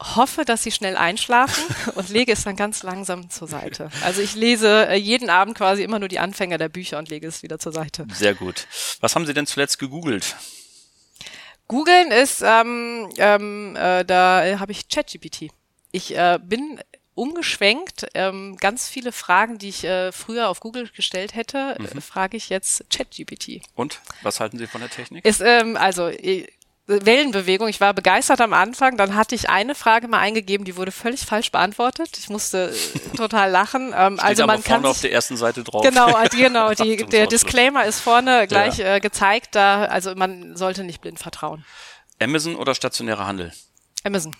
hoffe, 0.00 0.44
dass 0.44 0.62
sie 0.62 0.72
schnell 0.72 0.96
einschlafen 0.96 1.64
und 1.94 2.08
lege 2.08 2.32
es 2.32 2.44
dann 2.44 2.56
ganz 2.56 2.82
langsam 2.82 3.30
zur 3.30 3.48
Seite. 3.48 3.90
Also 4.02 4.22
ich 4.22 4.34
lese 4.34 4.88
äh, 4.88 4.96
jeden 4.96 5.30
Abend 5.30 5.56
quasi 5.56 5.82
immer 5.82 5.98
nur 5.98 6.08
die 6.08 6.18
Anfänger 6.18 6.58
der 6.58 6.68
Bücher 6.68 6.98
und 6.98 7.08
lege 7.08 7.26
es 7.26 7.42
wieder 7.42 7.58
zur 7.58 7.72
Seite. 7.72 8.06
Sehr 8.12 8.34
gut. 8.34 8.66
Was 9.00 9.14
haben 9.14 9.26
Sie 9.26 9.34
denn 9.34 9.46
zuletzt 9.46 9.78
gegoogelt? 9.78 10.36
Googeln 11.68 12.10
ist, 12.10 12.42
ähm, 12.42 13.10
ähm, 13.16 13.76
äh, 13.76 14.04
da 14.04 14.58
habe 14.58 14.72
ich 14.72 14.88
ChatGPT. 14.88 15.48
Ich 15.92 16.16
äh, 16.16 16.38
bin 16.42 16.80
umgeschwenkt. 17.14 18.06
Ähm, 18.14 18.56
ganz 18.60 18.88
viele 18.88 19.12
Fragen, 19.12 19.58
die 19.58 19.68
ich 19.68 19.84
äh, 19.84 20.12
früher 20.12 20.48
auf 20.48 20.60
Google 20.60 20.88
gestellt 20.88 21.34
hätte, 21.34 21.76
mhm. 21.78 21.86
äh, 21.86 22.00
frage 22.00 22.36
ich 22.36 22.48
jetzt 22.48 22.84
ChatGPT. 22.90 23.62
Und 23.74 24.00
was 24.22 24.40
halten 24.40 24.58
Sie 24.58 24.66
von 24.66 24.80
der 24.80 24.90
Technik? 24.90 25.24
Ist 25.24 25.40
ähm, 25.40 25.76
also 25.76 26.10
Wellenbewegung. 26.86 27.68
Ich 27.68 27.80
war 27.80 27.94
begeistert 27.94 28.40
am 28.40 28.52
Anfang. 28.52 28.96
Dann 28.96 29.14
hatte 29.14 29.34
ich 29.34 29.48
eine 29.48 29.74
Frage 29.74 30.06
mal 30.06 30.18
eingegeben, 30.18 30.64
die 30.64 30.76
wurde 30.76 30.92
völlig 30.92 31.20
falsch 31.22 31.50
beantwortet. 31.50 32.18
Ich 32.18 32.28
musste 32.28 32.74
äh, 32.74 33.16
total 33.16 33.50
lachen. 33.50 33.94
Ähm, 33.96 34.20
also 34.20 34.46
man 34.46 34.62
kann 34.62 34.82
vorne 34.82 34.88
auf 34.88 35.00
der 35.00 35.12
ersten 35.12 35.36
Seite 35.36 35.64
drauf. 35.64 35.82
Genau, 35.82 36.12
genau. 36.30 36.74
Die, 36.74 37.04
der 37.06 37.26
Disclaimer 37.26 37.84
ist 37.84 38.00
vorne 38.00 38.46
gleich 38.46 38.78
ja. 38.78 38.96
äh, 38.96 39.00
gezeigt. 39.00 39.54
Da, 39.54 39.86
also 39.86 40.14
man 40.14 40.56
sollte 40.56 40.84
nicht 40.84 41.00
blind 41.00 41.18
vertrauen. 41.18 41.64
Amazon 42.20 42.56
oder 42.56 42.74
stationärer 42.74 43.26
Handel? 43.26 43.52
Amazon. 44.04 44.36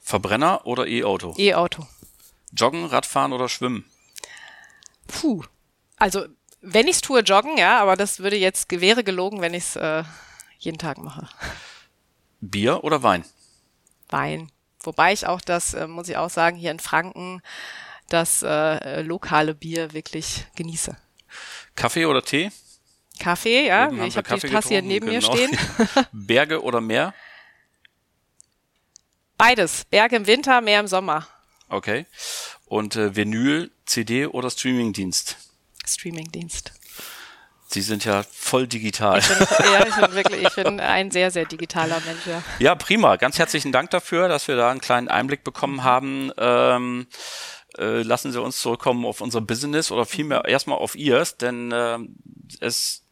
Verbrenner 0.00 0.66
oder 0.66 0.86
E-Auto? 0.86 1.34
E-Auto. 1.36 1.86
Joggen, 2.52 2.86
Radfahren 2.86 3.32
oder 3.32 3.48
Schwimmen? 3.48 3.84
Puh. 5.08 5.42
Also 5.96 6.26
wenn 6.60 6.86
ich 6.86 6.96
es 6.96 7.00
tue, 7.00 7.20
joggen, 7.20 7.58
ja, 7.58 7.80
aber 7.80 7.96
das 7.96 8.20
würde 8.20 8.36
jetzt 8.36 8.70
wäre 8.70 9.04
gelogen, 9.04 9.40
wenn 9.40 9.54
ich 9.54 9.64
es 9.64 9.76
äh, 9.76 10.04
jeden 10.64 10.78
Tag 10.78 10.98
mache. 10.98 11.28
Bier 12.40 12.84
oder 12.84 13.02
Wein? 13.02 13.24
Wein. 14.08 14.50
Wobei 14.80 15.12
ich 15.12 15.26
auch 15.26 15.40
das, 15.40 15.74
äh, 15.74 15.86
muss 15.86 16.08
ich 16.08 16.16
auch 16.16 16.30
sagen, 16.30 16.56
hier 16.56 16.70
in 16.70 16.78
Franken 16.78 17.42
das 18.08 18.42
äh, 18.42 19.00
lokale 19.02 19.54
Bier 19.54 19.92
wirklich 19.92 20.46
genieße. 20.56 20.96
Kaffee 21.74 22.06
oder 22.06 22.22
Tee? 22.22 22.52
Kaffee, 23.18 23.66
ja. 23.66 23.90
ich 24.04 24.16
habe 24.16 24.38
die 24.38 24.48
Tasse 24.48 24.68
hier 24.68 24.82
neben 24.82 25.06
genau. 25.06 25.32
mir 25.34 25.46
stehen. 25.46 25.58
Berge 26.12 26.62
oder 26.62 26.80
Meer? 26.80 27.14
Beides. 29.36 29.84
Berge 29.86 30.16
im 30.16 30.26
Winter, 30.26 30.60
Meer 30.60 30.80
im 30.80 30.86
Sommer. 30.86 31.26
Okay. 31.68 32.06
Und 32.66 32.96
äh, 32.96 33.16
Vinyl, 33.16 33.70
CD 33.86 34.26
oder 34.26 34.50
Streamingdienst? 34.50 35.36
Streamingdienst. 35.86 36.72
Sie 37.74 37.80
sind 37.80 38.04
ja 38.04 38.22
voll 38.30 38.68
digital. 38.68 39.18
Ich 39.18 39.26
bin, 39.26 39.36
ja, 39.72 39.84
ich 39.84 39.94
bin 39.96 40.14
wirklich, 40.14 40.42
ich 40.46 40.54
bin 40.54 40.78
ein 40.78 41.10
sehr, 41.10 41.32
sehr 41.32 41.44
digitaler 41.44 42.00
Mensch, 42.06 42.24
ja. 42.24 42.40
Ja, 42.60 42.74
prima. 42.76 43.16
Ganz 43.16 43.36
herzlichen 43.40 43.72
Dank 43.72 43.90
dafür, 43.90 44.28
dass 44.28 44.46
wir 44.46 44.54
da 44.54 44.70
einen 44.70 44.80
kleinen 44.80 45.08
Einblick 45.08 45.42
bekommen 45.42 45.82
haben. 45.82 46.30
Ähm, 46.38 47.08
äh, 47.76 48.02
lassen 48.02 48.30
Sie 48.30 48.40
uns 48.40 48.60
zurückkommen 48.60 49.04
auf 49.04 49.20
unser 49.20 49.40
Business 49.40 49.90
oder 49.90 50.06
vielmehr 50.06 50.44
erstmal 50.44 50.78
auf 50.78 50.94
Ihrs, 50.94 51.36
denn 51.36 51.72
äh, 51.72 51.98
es 52.60 53.03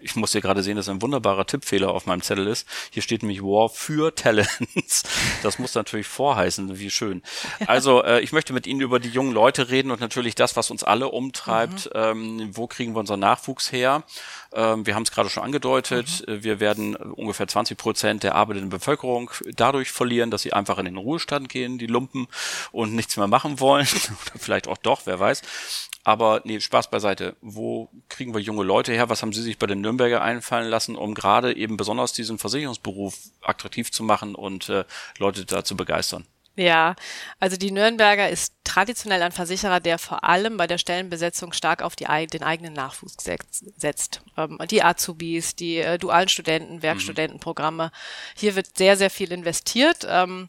ich 0.00 0.16
muss 0.16 0.32
hier 0.32 0.40
gerade 0.40 0.62
sehen, 0.62 0.76
dass 0.76 0.88
ein 0.88 1.02
wunderbarer 1.02 1.46
Tippfehler 1.46 1.90
auf 1.90 2.06
meinem 2.06 2.22
Zettel 2.22 2.46
ist. 2.46 2.66
Hier 2.90 3.02
steht 3.02 3.22
nämlich 3.22 3.42
War 3.42 3.68
für 3.68 4.14
Talents. 4.14 5.02
Das 5.42 5.58
muss 5.58 5.74
natürlich 5.74 6.06
vorheißen, 6.06 6.78
wie 6.78 6.90
schön. 6.90 7.22
Also 7.66 8.02
äh, 8.02 8.20
ich 8.20 8.32
möchte 8.32 8.52
mit 8.52 8.66
Ihnen 8.66 8.80
über 8.80 8.98
die 8.98 9.08
jungen 9.08 9.32
Leute 9.32 9.70
reden 9.70 9.90
und 9.90 10.00
natürlich 10.00 10.34
das, 10.34 10.56
was 10.56 10.70
uns 10.70 10.82
alle 10.82 11.08
umtreibt. 11.08 11.86
Mhm. 11.86 11.90
Ähm, 11.94 12.50
wo 12.52 12.66
kriegen 12.66 12.94
wir 12.94 13.00
unseren 13.00 13.20
Nachwuchs 13.20 13.72
her? 13.72 14.04
Ähm, 14.52 14.86
wir 14.86 14.94
haben 14.94 15.02
es 15.02 15.10
gerade 15.10 15.28
schon 15.28 15.42
angedeutet. 15.42 16.24
Mhm. 16.26 16.42
Wir 16.42 16.60
werden 16.60 16.96
ungefähr 16.96 17.46
20 17.46 17.76
Prozent 17.76 18.22
der 18.22 18.34
arbeitenden 18.34 18.70
Bevölkerung 18.70 19.30
dadurch 19.54 19.90
verlieren, 19.90 20.30
dass 20.30 20.42
sie 20.42 20.52
einfach 20.52 20.78
in 20.78 20.86
den 20.86 20.96
Ruhestand 20.96 21.48
gehen, 21.48 21.78
die 21.78 21.86
Lumpen, 21.86 22.28
und 22.72 22.94
nichts 22.94 23.16
mehr 23.16 23.26
machen 23.26 23.60
wollen. 23.60 23.86
Oder 24.06 24.38
vielleicht 24.38 24.68
auch 24.68 24.78
doch, 24.78 25.02
wer 25.04 25.18
weiß. 25.20 25.42
Aber 26.06 26.40
nee, 26.44 26.60
Spaß 26.60 26.88
beiseite. 26.88 27.34
Wo 27.40 27.88
kriegen 28.08 28.32
wir 28.32 28.40
junge 28.40 28.62
Leute 28.62 28.92
her? 28.92 29.08
Was 29.08 29.22
haben 29.22 29.32
Sie 29.32 29.42
sich 29.42 29.58
bei 29.58 29.66
den 29.66 29.80
Nürnberger 29.80 30.22
einfallen 30.22 30.68
lassen, 30.68 30.94
um 30.94 31.14
gerade 31.14 31.56
eben 31.56 31.76
besonders 31.76 32.12
diesen 32.12 32.38
Versicherungsberuf 32.38 33.18
attraktiv 33.42 33.90
zu 33.90 34.04
machen 34.04 34.36
und 34.36 34.68
äh, 34.68 34.84
Leute 35.18 35.44
da 35.44 35.64
zu 35.64 35.76
begeistern? 35.76 36.24
Ja, 36.54 36.94
also 37.40 37.56
die 37.56 37.72
Nürnberger 37.72 38.30
ist 38.30 38.54
traditionell 38.62 39.20
ein 39.20 39.32
Versicherer, 39.32 39.80
der 39.80 39.98
vor 39.98 40.22
allem 40.22 40.56
bei 40.56 40.68
der 40.68 40.78
Stellenbesetzung 40.78 41.52
stark 41.52 41.82
auf 41.82 41.96
die, 41.96 42.06
den 42.28 42.44
eigenen 42.44 42.72
Nachwuchs 42.72 43.16
setzt. 43.24 44.22
Ähm, 44.36 44.60
die 44.70 44.84
Azubis, 44.84 45.56
die 45.56 45.78
äh, 45.78 45.98
dualen 45.98 46.28
Studenten, 46.28 46.82
Werkstudentenprogramme. 46.82 47.90
Hier 48.36 48.54
wird 48.54 48.78
sehr, 48.78 48.96
sehr 48.96 49.10
viel 49.10 49.32
investiert. 49.32 50.06
Ähm, 50.08 50.46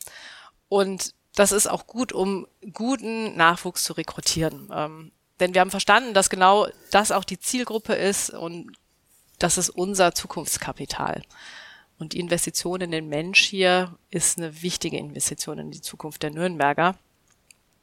und 0.69 1.15
das 1.33 1.51
ist 1.51 1.65
auch 1.65 1.87
gut, 1.87 2.13
um 2.13 2.45
guten 2.73 3.35
Nachwuchs 3.35 3.83
zu 3.83 3.93
rekrutieren. 3.93 4.69
Ähm, 4.71 5.11
denn 5.39 5.53
wir 5.53 5.61
haben 5.61 5.71
verstanden, 5.71 6.13
dass 6.13 6.29
genau 6.29 6.67
das 6.91 7.11
auch 7.11 7.23
die 7.23 7.39
Zielgruppe 7.39 7.93
ist 7.93 8.29
und 8.29 8.71
das 9.39 9.57
ist 9.57 9.69
unser 9.69 10.13
Zukunftskapital. 10.13 11.21
Und 11.99 12.13
die 12.13 12.19
Investition 12.19 12.81
in 12.81 12.91
den 12.91 13.09
Mensch 13.09 13.41
hier 13.41 13.95
ist 14.09 14.37
eine 14.37 14.61
wichtige 14.61 14.97
Investition 14.97 15.59
in 15.59 15.71
die 15.71 15.81
Zukunft 15.81 16.23
der 16.23 16.31
Nürnberger. 16.31 16.95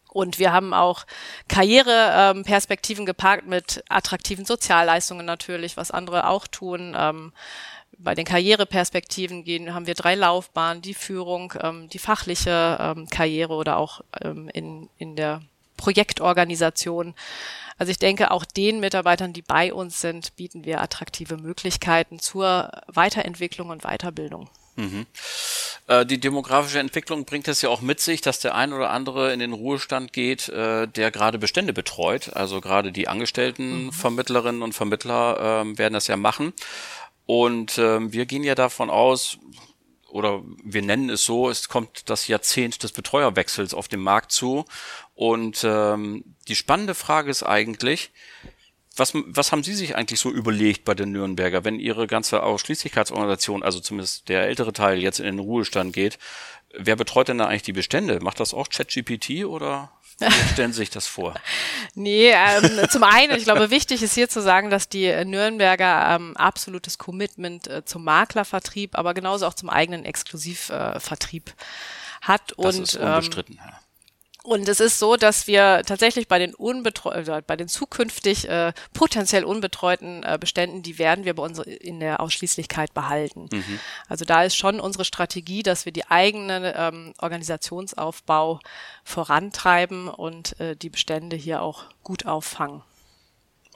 Und 0.09 0.39
wir 0.39 0.53
haben 0.53 0.73
auch 0.73 1.07
Karriereperspektiven 1.49 3.05
geparkt 3.05 3.49
mit 3.49 3.83
attraktiven 3.89 4.45
Sozialleistungen 4.45 5.27
natürlich, 5.27 5.77
was 5.77 5.91
andere 5.91 6.29
auch 6.29 6.47
tun. 6.47 6.95
Ähm, 6.97 7.33
bei 7.99 8.15
den 8.15 8.25
Karriereperspektiven 8.25 9.43
gehen, 9.43 9.75
haben 9.75 9.89
wir 9.89 9.95
drei 9.95 10.15
Laufbahnen, 10.15 10.83
die 10.83 10.95
Führung, 10.95 11.55
ähm, 11.61 11.89
die 11.89 11.99
fachliche 11.99 12.79
ähm, 12.81 13.09
Karriere 13.09 13.55
oder 13.55 13.77
auch 13.77 14.03
ähm, 14.23 14.49
in, 14.53 14.89
in 14.99 15.17
der 15.17 15.43
Projektorganisation. 15.77 17.15
Also 17.77 17.91
ich 17.91 17.99
denke, 17.99 18.31
auch 18.31 18.45
den 18.45 18.81
Mitarbeitern, 18.81 19.33
die 19.33 19.43
bei 19.43 19.73
uns 19.73 20.01
sind, 20.01 20.37
bieten 20.37 20.65
wir 20.65 20.81
attraktive 20.81 21.37
Möglichkeiten 21.37 22.21
zur 22.21 22.71
Weiterentwicklung 22.87 23.71
und 23.71 23.83
Weiterbildung. 23.83 24.49
Mhm. 24.77 25.07
Äh, 25.87 26.07
die 26.07 26.19
demografische 26.19 26.79
Entwicklung 26.79 27.25
bringt 27.25 27.49
es 27.49 27.63
ja 27.63 27.69
auch 27.69 27.81
mit 27.81 28.01
sich, 28.01 28.21
dass 28.21 28.41
der 28.41 28.55
ein 28.55 28.73
oder 28.73 28.91
andere 28.91 29.33
in 29.33 29.41
den 29.41 29.53
Ruhestand 29.53 30.13
geht, 30.13 30.49
äh, 30.49 30.87
der 30.89 31.11
gerade 31.11 31.39
Bestände 31.39 31.73
betreut. 31.73 32.35
Also 32.35 32.61
gerade 32.61 32.93
die 32.93 33.09
Angestellten, 33.09 33.87
mhm. 33.87 33.93
Vermittlerinnen 33.93 34.63
und 34.63 34.73
Vermittler 34.73 35.63
äh, 35.65 35.79
werden 35.79 35.95
das 35.95 36.07
ja 36.07 36.17
machen. 36.17 36.53
Und 37.27 37.79
ähm, 37.79 38.13
wir 38.13 38.27
gehen 38.27 38.45
ja 38.45 38.55
davon 38.55 38.91
aus, 38.91 39.39
oder 40.15 40.45
wir 40.63 40.81
nennen 40.81 41.11
es 41.11 41.25
so, 41.25 41.51
es 41.51 41.69
kommt 41.69 42.09
das 42.09 42.29
Jahrzehnt 42.29 42.85
des 42.85 42.93
Betreuerwechsels 42.93 43.75
auf 43.75 43.89
dem 43.89 44.01
Markt 44.01 44.31
zu. 44.31 44.65
Und 45.17 45.65
ähm, 45.65 46.37
die 46.47 46.55
spannende 46.55 46.95
Frage 46.95 47.33
ist 47.33 47.43
eigentlich, 47.43 48.13
was, 48.95 49.13
was 49.13 49.51
haben 49.51 49.65
Sie 49.65 49.75
sich 49.75 49.97
eigentlich 49.97 50.21
so 50.21 50.31
überlegt 50.31 50.85
bei 50.85 50.95
den 50.95 51.11
Nürnberger, 51.11 51.65
wenn 51.65 51.81
Ihre 51.81 52.07
ganze 52.07 52.45
Ausschließlichkeitsorganisation, 52.45 53.65
also 53.65 53.81
zumindest 53.81 54.29
der 54.29 54.47
ältere 54.47 54.73
Teil, 54.73 55.01
jetzt 55.01 55.19
in 55.19 55.25
den 55.25 55.41
Ruhestand 55.41 55.93
geht? 55.93 56.21
Wer 56.73 56.95
betreut 56.95 57.27
denn 57.27 57.39
da 57.39 57.47
eigentlich 57.47 57.63
die 57.63 57.73
Bestände? 57.73 58.21
Macht 58.21 58.39
das 58.39 58.55
auch 58.55 58.69
ChatGPT 58.69 59.45
oder 59.45 59.91
wie 60.19 60.53
stellen 60.53 60.73
Sie 60.73 60.79
sich 60.79 60.91
das 60.91 61.07
vor? 61.07 61.35
nee, 61.95 62.31
ähm, 62.31 62.89
zum 62.91 63.03
einen, 63.03 63.37
ich 63.37 63.45
glaube, 63.45 63.71
wichtig 63.71 64.03
ist 64.03 64.15
hier 64.15 64.29
zu 64.29 64.43
sagen, 64.43 64.71
dass 64.71 64.89
die 64.89 65.13
Nürnberger 65.25 66.17
ähm, 66.17 66.37
absolutes 66.37 66.99
Commitment 66.99 67.67
äh, 67.67 67.85
zum 67.85 68.05
Maklervertrieb, 68.05 68.97
aber 68.97 69.15
genauso 69.15 69.47
auch 69.47 69.55
zum 69.55 69.71
eigenen 69.71 70.05
Exklusivvertrieb 70.05 71.51
äh, 71.51 71.53
hat. 72.23 72.55
Das 72.57 72.77
und, 72.77 72.83
ist 72.83 72.97
unbestritten. 72.97 73.59
Ähm, 73.63 73.75
und 74.45 74.69
es 74.69 74.79
ist 74.79 74.99
so, 74.99 75.17
dass 75.17 75.47
wir 75.47 75.83
tatsächlich 75.87 76.29
bei 76.29 76.39
den 76.39 76.55
unbetreuten, 76.55 77.35
äh, 77.35 77.43
bei 77.45 77.57
den 77.57 77.67
zukünftig 77.67 78.47
äh, 78.47 78.75
potenziell 78.93 79.43
unbetreuten 79.43 80.23
äh, 80.23 80.37
Beständen, 80.39 80.83
die 80.83 80.99
werden 80.99 81.25
wir 81.25 81.35
bei 81.35 81.43
uns 81.43 81.59
in 81.61 81.99
der 81.99 82.21
Ausschließlichkeit 82.21 82.93
behalten. 82.93 83.49
Mhm. 83.51 83.81
Also 84.07 84.27
da 84.27 84.45
ist 84.45 84.57
schon 84.57 84.81
unsere 84.81 85.07
Strategie, 85.07 85.63
dass 85.63 85.87
wir 85.87 85.93
die 85.93 86.11
eigene 86.11 86.75
ähm, 86.77 87.15
Organisationsaufbau 87.19 88.61
vorantreiben 89.03 90.09
und 90.09 90.61
äh, 90.61 90.77
die 90.77 90.91
Bestände 90.91 91.37
hier 91.37 91.63
auch 91.63 91.85
gut 92.03 92.27
auffangen. 92.27 92.83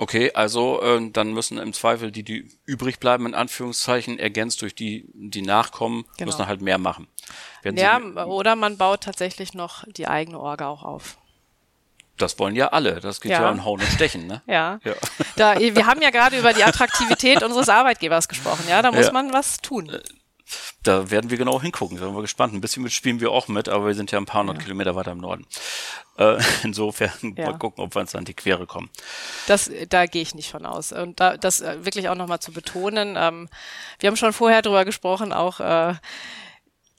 Okay, 0.01 0.31
also 0.33 0.81
äh, 0.81 1.11
dann 1.11 1.33
müssen 1.33 1.59
im 1.59 1.73
Zweifel 1.73 2.13
die, 2.13 2.23
die 2.23 2.49
übrig 2.65 3.01
bleiben, 3.01 3.27
in 3.27 3.35
Anführungszeichen, 3.35 4.21
ergänzt 4.21 4.63
durch 4.63 4.77
die, 4.77 5.11
die 5.13 5.43
nachkommen, 5.43 6.05
genau. 6.17 6.31
müssen 6.31 6.47
halt 6.47 6.63
mehr 6.63 6.79
machen. 6.79 7.09
Werden 7.63 7.77
ja, 7.77 8.01
Sie, 8.01 8.21
oder 8.21 8.55
man 8.55 8.79
baut 8.79 9.03
tatsächlich 9.03 9.55
noch 9.55 9.85
die 9.89 10.07
eigene 10.07 10.39
Orga 10.39 10.69
auch 10.69 10.85
auf. 10.85 11.19
Das 12.17 12.39
wollen 12.39 12.55
ja 12.55 12.69
alle. 12.69 13.01
Das 13.01 13.21
geht 13.21 13.33
ja, 13.33 13.43
ja 13.43 13.51
um 13.51 13.65
Hauen 13.65 13.81
und 13.81 13.89
Stechen, 13.89 14.29
ne? 14.29 14.43
Ja. 14.47 14.79
ja. 14.85 14.95
Da, 15.37 15.59
wir 15.59 15.87
haben 15.87 16.01
ja 16.01 16.11
gerade 16.11 16.39
über 16.39 16.53
die 16.53 16.65
Attraktivität 16.65 17.43
unseres 17.43 17.69
Arbeitgebers 17.69 18.29
gesprochen, 18.29 18.65
ja. 18.69 18.83
Da 18.83 18.93
muss 18.93 19.07
ja. 19.07 19.13
man 19.13 19.33
was 19.33 19.59
tun. 19.59 19.99
Da 20.83 21.11
werden 21.11 21.31
wir 21.31 21.39
genau 21.39 21.61
hingucken. 21.61 21.99
Da 21.99 22.07
sind 22.07 22.15
wir 22.15 22.23
gespannt. 22.23 22.55
Ein 22.55 22.61
bisschen 22.61 22.83
mitspielen 22.83 23.21
wir 23.21 23.31
auch 23.31 23.49
mit, 23.49 23.69
aber 23.69 23.87
wir 23.87 23.95
sind 23.95 24.11
ja 24.11 24.19
ein 24.19 24.27
paar 24.27 24.41
hundert 24.41 24.59
ja. 24.59 24.63
Kilometer 24.65 24.97
weiter 24.97 25.13
im 25.13 25.19
Norden. 25.19 25.47
Äh, 26.17 26.39
insofern 26.63 27.35
ja. 27.37 27.51
mal 27.51 27.59
gucken, 27.59 27.85
ob 27.85 27.95
wir 27.95 28.01
uns 28.01 28.15
an 28.15 28.25
die 28.25 28.35
Quere 28.35 28.67
kommen. 28.67 28.91
Das, 29.47 29.71
da 29.89 30.07
gehe 30.07 30.23
ich 30.23 30.35
nicht 30.35 30.51
von 30.51 30.67
aus. 30.67 30.93
Und 30.93 31.21
da, 31.21 31.37
das 31.37 31.61
äh, 31.61 31.85
wirklich 31.85 32.09
auch 32.09 32.15
nochmal 32.15 32.41
zu 32.41 32.53
betonen. 32.53 33.17
Ähm, 33.17 33.49
wir 33.99 34.09
haben 34.09 34.17
schon 34.17 34.33
vorher 34.33 34.63
drüber 34.63 34.85
gesprochen, 34.85 35.33
auch 35.33 35.61
äh, 35.61 35.95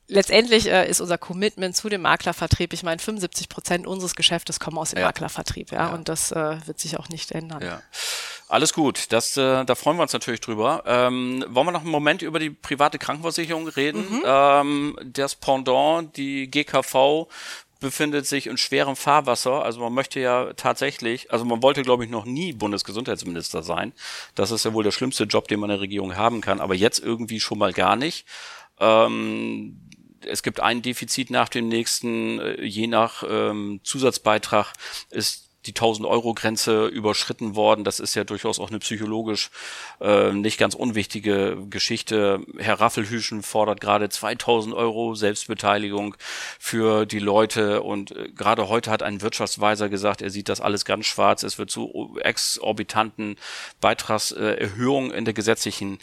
letztendlich 0.09 0.69
äh, 0.69 0.89
ist 0.89 0.99
unser 0.99 1.17
Commitment 1.17 1.75
zu 1.75 1.87
dem 1.87 2.01
Maklervertrieb, 2.01 2.73
ich 2.73 2.83
meine, 2.83 2.99
75 2.99 3.47
Prozent 3.47 3.87
unseres 3.87 4.15
Geschäftes 4.15 4.59
kommen 4.59 4.77
aus 4.77 4.89
dem 4.89 4.99
ja. 4.99 5.05
Maklervertrieb, 5.05 5.71
ja, 5.71 5.87
ja. 5.87 5.93
und 5.93 6.09
das 6.09 6.31
äh, 6.31 6.57
wird 6.65 6.79
sich 6.79 6.97
auch 6.97 7.07
nicht 7.09 7.31
ändern. 7.31 7.61
Ja. 7.61 7.81
Alles 8.47 8.73
gut, 8.73 9.11
das, 9.13 9.37
äh, 9.37 9.63
da 9.63 9.75
freuen 9.75 9.97
wir 9.97 10.01
uns 10.01 10.13
natürlich 10.13 10.41
drüber. 10.41 10.83
Ähm, 10.87 11.45
wollen 11.47 11.67
wir 11.67 11.71
noch 11.71 11.81
einen 11.81 11.91
Moment 11.91 12.23
über 12.23 12.39
die 12.39 12.49
private 12.49 12.97
Krankenversicherung 12.97 13.67
reden? 13.67 14.01
Mhm. 14.09 14.23
Ähm, 14.25 14.99
das 15.05 15.35
Pendant, 15.35 16.17
die 16.17 16.49
GKV, 16.49 17.27
befindet 17.79 18.25
sich 18.25 18.47
in 18.47 18.57
schwerem 18.57 18.95
Fahrwasser. 18.95 19.63
Also 19.63 19.79
man 19.79 19.93
möchte 19.93 20.19
ja 20.19 20.53
tatsächlich, 20.53 21.31
also 21.31 21.45
man 21.45 21.63
wollte, 21.63 21.83
glaube 21.83 22.03
ich, 22.03 22.09
noch 22.09 22.25
nie 22.25 22.51
Bundesgesundheitsminister 22.51 23.63
sein. 23.63 23.93
Das 24.35 24.51
ist 24.51 24.65
ja 24.65 24.73
wohl 24.73 24.83
der 24.83 24.91
schlimmste 24.91 25.25
Job, 25.25 25.47
den 25.47 25.59
man 25.59 25.69
in 25.69 25.75
der 25.75 25.81
Regierung 25.81 26.17
haben 26.17 26.41
kann, 26.41 26.59
aber 26.59 26.75
jetzt 26.75 26.99
irgendwie 26.99 27.39
schon 27.39 27.57
mal 27.57 27.71
gar 27.71 27.95
nicht. 27.95 28.25
Ähm, 28.79 29.88
es 30.25 30.43
gibt 30.43 30.59
ein 30.59 30.81
Defizit 30.81 31.29
nach 31.29 31.49
dem 31.49 31.67
nächsten, 31.67 32.39
äh, 32.39 32.63
je 32.63 32.87
nach 32.87 33.23
ähm, 33.27 33.79
Zusatzbeitrag 33.83 34.73
ist 35.09 35.49
die 35.65 35.71
1000 35.71 36.07
Euro 36.07 36.33
Grenze 36.33 36.87
überschritten 36.87 37.55
worden. 37.55 37.83
Das 37.83 37.99
ist 37.99 38.15
ja 38.15 38.23
durchaus 38.23 38.59
auch 38.59 38.69
eine 38.69 38.79
psychologisch 38.79 39.51
äh, 39.99 40.31
nicht 40.31 40.57
ganz 40.57 40.73
unwichtige 40.73 41.57
Geschichte. 41.69 42.39
Herr 42.57 42.79
Raffelhüschen 42.79 43.43
fordert 43.43 43.81
gerade 43.81 44.07
2000 44.07 44.73
Euro 44.73 45.15
Selbstbeteiligung 45.15 46.15
für 46.59 47.05
die 47.05 47.19
Leute 47.19 47.83
und 47.83 48.11
äh, 48.11 48.29
gerade 48.29 48.69
heute 48.69 48.89
hat 48.89 49.03
ein 49.03 49.21
Wirtschaftsweiser 49.21 49.89
gesagt, 49.89 50.21
er 50.21 50.29
sieht 50.29 50.47
das 50.47 50.61
alles 50.61 50.85
ganz 50.85 51.05
schwarz. 51.05 51.43
Es 51.43 51.57
wird 51.57 51.69
zu 51.69 52.17
exorbitanten 52.21 53.35
Beitragserhöhungen 53.81 55.11
in 55.11 55.25
der 55.25 55.33
gesetzlichen 55.33 55.99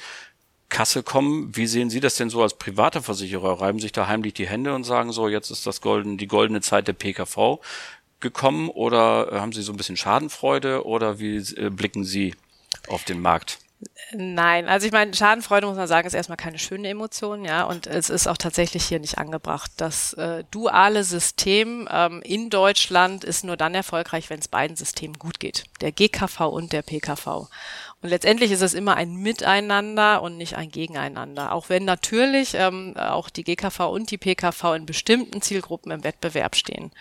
Kasse 0.68 1.02
kommen. 1.02 1.56
Wie 1.56 1.66
sehen 1.66 1.90
Sie 1.90 2.00
das 2.00 2.16
denn 2.16 2.30
so 2.30 2.42
als 2.42 2.54
privater 2.54 3.02
Versicherer? 3.02 3.60
Reiben 3.60 3.78
sich 3.78 3.92
da 3.92 4.06
heimlich 4.08 4.34
die 4.34 4.48
Hände 4.48 4.74
und 4.74 4.84
sagen 4.84 5.12
so, 5.12 5.28
jetzt 5.28 5.50
ist 5.50 5.66
das 5.66 5.80
golden, 5.80 6.18
die 6.18 6.26
goldene 6.26 6.60
Zeit 6.60 6.88
der 6.88 6.92
PKV 6.92 7.60
gekommen 8.20 8.68
oder 8.70 9.28
haben 9.40 9.52
Sie 9.52 9.62
so 9.62 9.72
ein 9.72 9.76
bisschen 9.76 9.96
Schadenfreude 9.96 10.84
oder 10.84 11.18
wie 11.18 11.36
äh, 11.36 11.70
blicken 11.70 12.04
Sie 12.04 12.34
auf 12.88 13.04
den 13.04 13.20
Markt? 13.20 13.58
Nein, 14.12 14.68
also 14.68 14.86
ich 14.86 14.92
meine, 14.92 15.12
Schadenfreude 15.12 15.66
muss 15.66 15.76
man 15.76 15.88
sagen, 15.88 16.06
ist 16.06 16.14
erstmal 16.14 16.38
keine 16.38 16.58
schöne 16.58 16.88
Emotion, 16.88 17.44
ja, 17.44 17.64
und 17.64 17.86
es 17.86 18.08
ist 18.08 18.26
auch 18.26 18.38
tatsächlich 18.38 18.86
hier 18.86 19.00
nicht 19.00 19.18
angebracht. 19.18 19.70
Das 19.76 20.14
äh, 20.14 20.44
duale 20.50 21.04
System 21.04 21.86
ähm, 21.90 22.22
in 22.22 22.48
Deutschland 22.48 23.24
ist 23.24 23.44
nur 23.44 23.56
dann 23.58 23.74
erfolgreich, 23.74 24.30
wenn 24.30 24.38
es 24.38 24.48
beiden 24.48 24.76
Systemen 24.76 25.18
gut 25.18 25.40
geht, 25.40 25.64
der 25.82 25.92
GKV 25.92 26.40
und 26.48 26.72
der 26.72 26.82
PKV. 26.82 27.48
Und 28.06 28.10
letztendlich 28.10 28.52
ist 28.52 28.62
es 28.62 28.72
immer 28.72 28.94
ein 28.94 29.16
Miteinander 29.16 30.22
und 30.22 30.36
nicht 30.36 30.54
ein 30.54 30.70
Gegeneinander. 30.70 31.50
Auch 31.50 31.68
wenn 31.68 31.84
natürlich 31.84 32.54
ähm, 32.54 32.96
auch 32.96 33.28
die 33.30 33.42
GKV 33.42 33.80
und 33.90 34.12
die 34.12 34.16
PKV 34.16 34.76
in 34.76 34.86
bestimmten 34.86 35.42
Zielgruppen 35.42 35.90
im 35.90 36.04
Wettbewerb 36.04 36.54
stehen. 36.54 36.92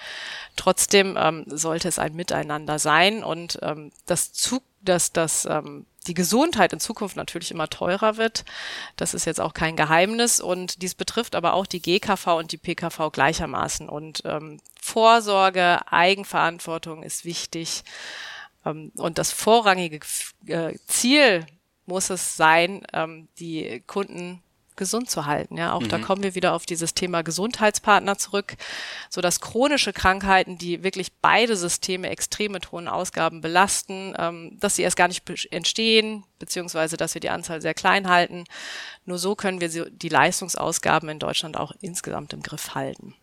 Trotzdem 0.55 1.15
ähm, 1.15 1.43
sollte 1.45 1.89
es 1.89 1.99
ein 1.99 2.15
Miteinander 2.15 2.79
sein 2.79 3.23
und 3.23 3.59
ähm, 3.61 3.91
das 4.07 4.33
Zug, 4.33 4.63
dass 4.81 5.11
das 5.11 5.45
ähm, 5.45 5.85
die 6.07 6.15
Gesundheit 6.15 6.73
in 6.73 6.79
Zukunft 6.79 7.17
natürlich 7.17 7.51
immer 7.51 7.69
teurer 7.69 8.17
wird. 8.17 8.43
Das 8.95 9.13
ist 9.13 9.25
jetzt 9.25 9.39
auch 9.39 9.53
kein 9.53 9.75
Geheimnis 9.75 10.39
und 10.39 10.81
dies 10.81 10.95
betrifft 10.95 11.35
aber 11.35 11.53
auch 11.53 11.67
die 11.67 11.83
GKV 11.83 12.29
und 12.29 12.51
die 12.51 12.57
PKV 12.57 13.11
gleichermaßen. 13.11 13.89
Und 13.89 14.23
ähm, 14.25 14.59
Vorsorge, 14.81 15.81
Eigenverantwortung 15.91 17.03
ist 17.03 17.25
wichtig. 17.25 17.83
Ähm, 18.65 18.91
und 18.97 19.17
das 19.17 19.31
vorrangige 19.31 19.99
äh, 20.47 20.75
Ziel 20.87 21.45
muss 21.85 22.09
es 22.09 22.35
sein, 22.35 22.85
ähm, 22.93 23.27
die 23.39 23.83
Kunden 23.85 24.41
gesund 24.75 25.09
zu 25.09 25.25
halten. 25.25 25.57
Ja, 25.57 25.73
auch 25.73 25.81
mhm. 25.81 25.89
da 25.89 25.99
kommen 25.99 26.23
wir 26.23 26.35
wieder 26.35 26.53
auf 26.53 26.65
dieses 26.65 26.93
Thema 26.93 27.21
Gesundheitspartner 27.21 28.17
zurück, 28.17 28.55
so 29.09 29.21
dass 29.21 29.39
chronische 29.39 29.93
Krankheiten, 29.93 30.57
die 30.57 30.83
wirklich 30.83 31.13
beide 31.21 31.55
Systeme 31.55 32.09
extrem 32.09 32.51
mit 32.51 32.71
hohen 32.71 32.87
Ausgaben 32.87 33.41
belasten, 33.41 34.13
ähm, 34.17 34.57
dass 34.59 34.75
sie 34.75 34.83
erst 34.83 34.97
gar 34.97 35.07
nicht 35.07 35.23
entstehen, 35.51 36.25
beziehungsweise 36.39 36.97
dass 36.97 37.13
wir 37.13 37.21
die 37.21 37.29
Anzahl 37.29 37.61
sehr 37.61 37.73
klein 37.73 38.09
halten. 38.09 38.43
Nur 39.05 39.17
so 39.17 39.35
können 39.35 39.61
wir 39.61 39.89
die 39.89 40.09
Leistungsausgaben 40.09 41.09
in 41.09 41.19
Deutschland 41.19 41.57
auch 41.57 41.71
insgesamt 41.81 42.33
im 42.33 42.43
Griff 42.43 42.75
halten. 42.75 43.15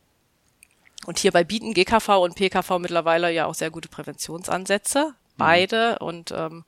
Und 1.04 1.18
hierbei 1.18 1.42
bieten 1.42 1.74
GKV 1.74 2.08
und 2.22 2.36
PKV 2.36 2.78
mittlerweile 2.78 3.32
ja 3.32 3.46
auch 3.46 3.54
sehr 3.54 3.70
gute 3.70 3.88
Präventionsansätze 3.88 5.14
beide. 5.44 5.98
Mhm. 6.00 6.06
Und 6.06 6.30
ähm, 6.32 6.64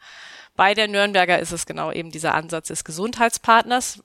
bei 0.57 0.75
der 0.75 0.89
Nürnberger 0.89 1.39
ist 1.39 1.53
es 1.53 1.67
genau 1.67 1.93
eben 1.93 2.11
dieser 2.11 2.35
Ansatz 2.35 2.69
des 2.69 2.85
Gesundheitspartners, 2.85 4.03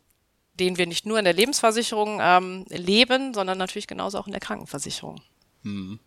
den 0.53 0.77
wir 0.77 0.87
nicht 0.87 1.05
nur 1.05 1.19
in 1.19 1.25
der 1.25 1.33
Lebensversicherung 1.33 2.19
ähm, 2.21 2.65
leben, 2.69 3.33
sondern 3.33 3.57
natürlich 3.57 3.87
genauso 3.87 4.17
auch 4.17 4.27
in 4.27 4.33
der 4.33 4.41
Krankenversicherung. 4.41 5.21
Mhm. 5.63 5.99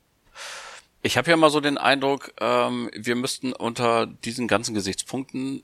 Ich 1.02 1.16
habe 1.16 1.30
ja 1.30 1.36
mal 1.36 1.50
so 1.50 1.60
den 1.60 1.78
Eindruck, 1.78 2.32
ähm, 2.40 2.90
wir 2.94 3.16
müssten 3.16 3.52
unter 3.52 4.06
diesen 4.06 4.46
ganzen 4.46 4.74
Gesichtspunkten 4.74 5.62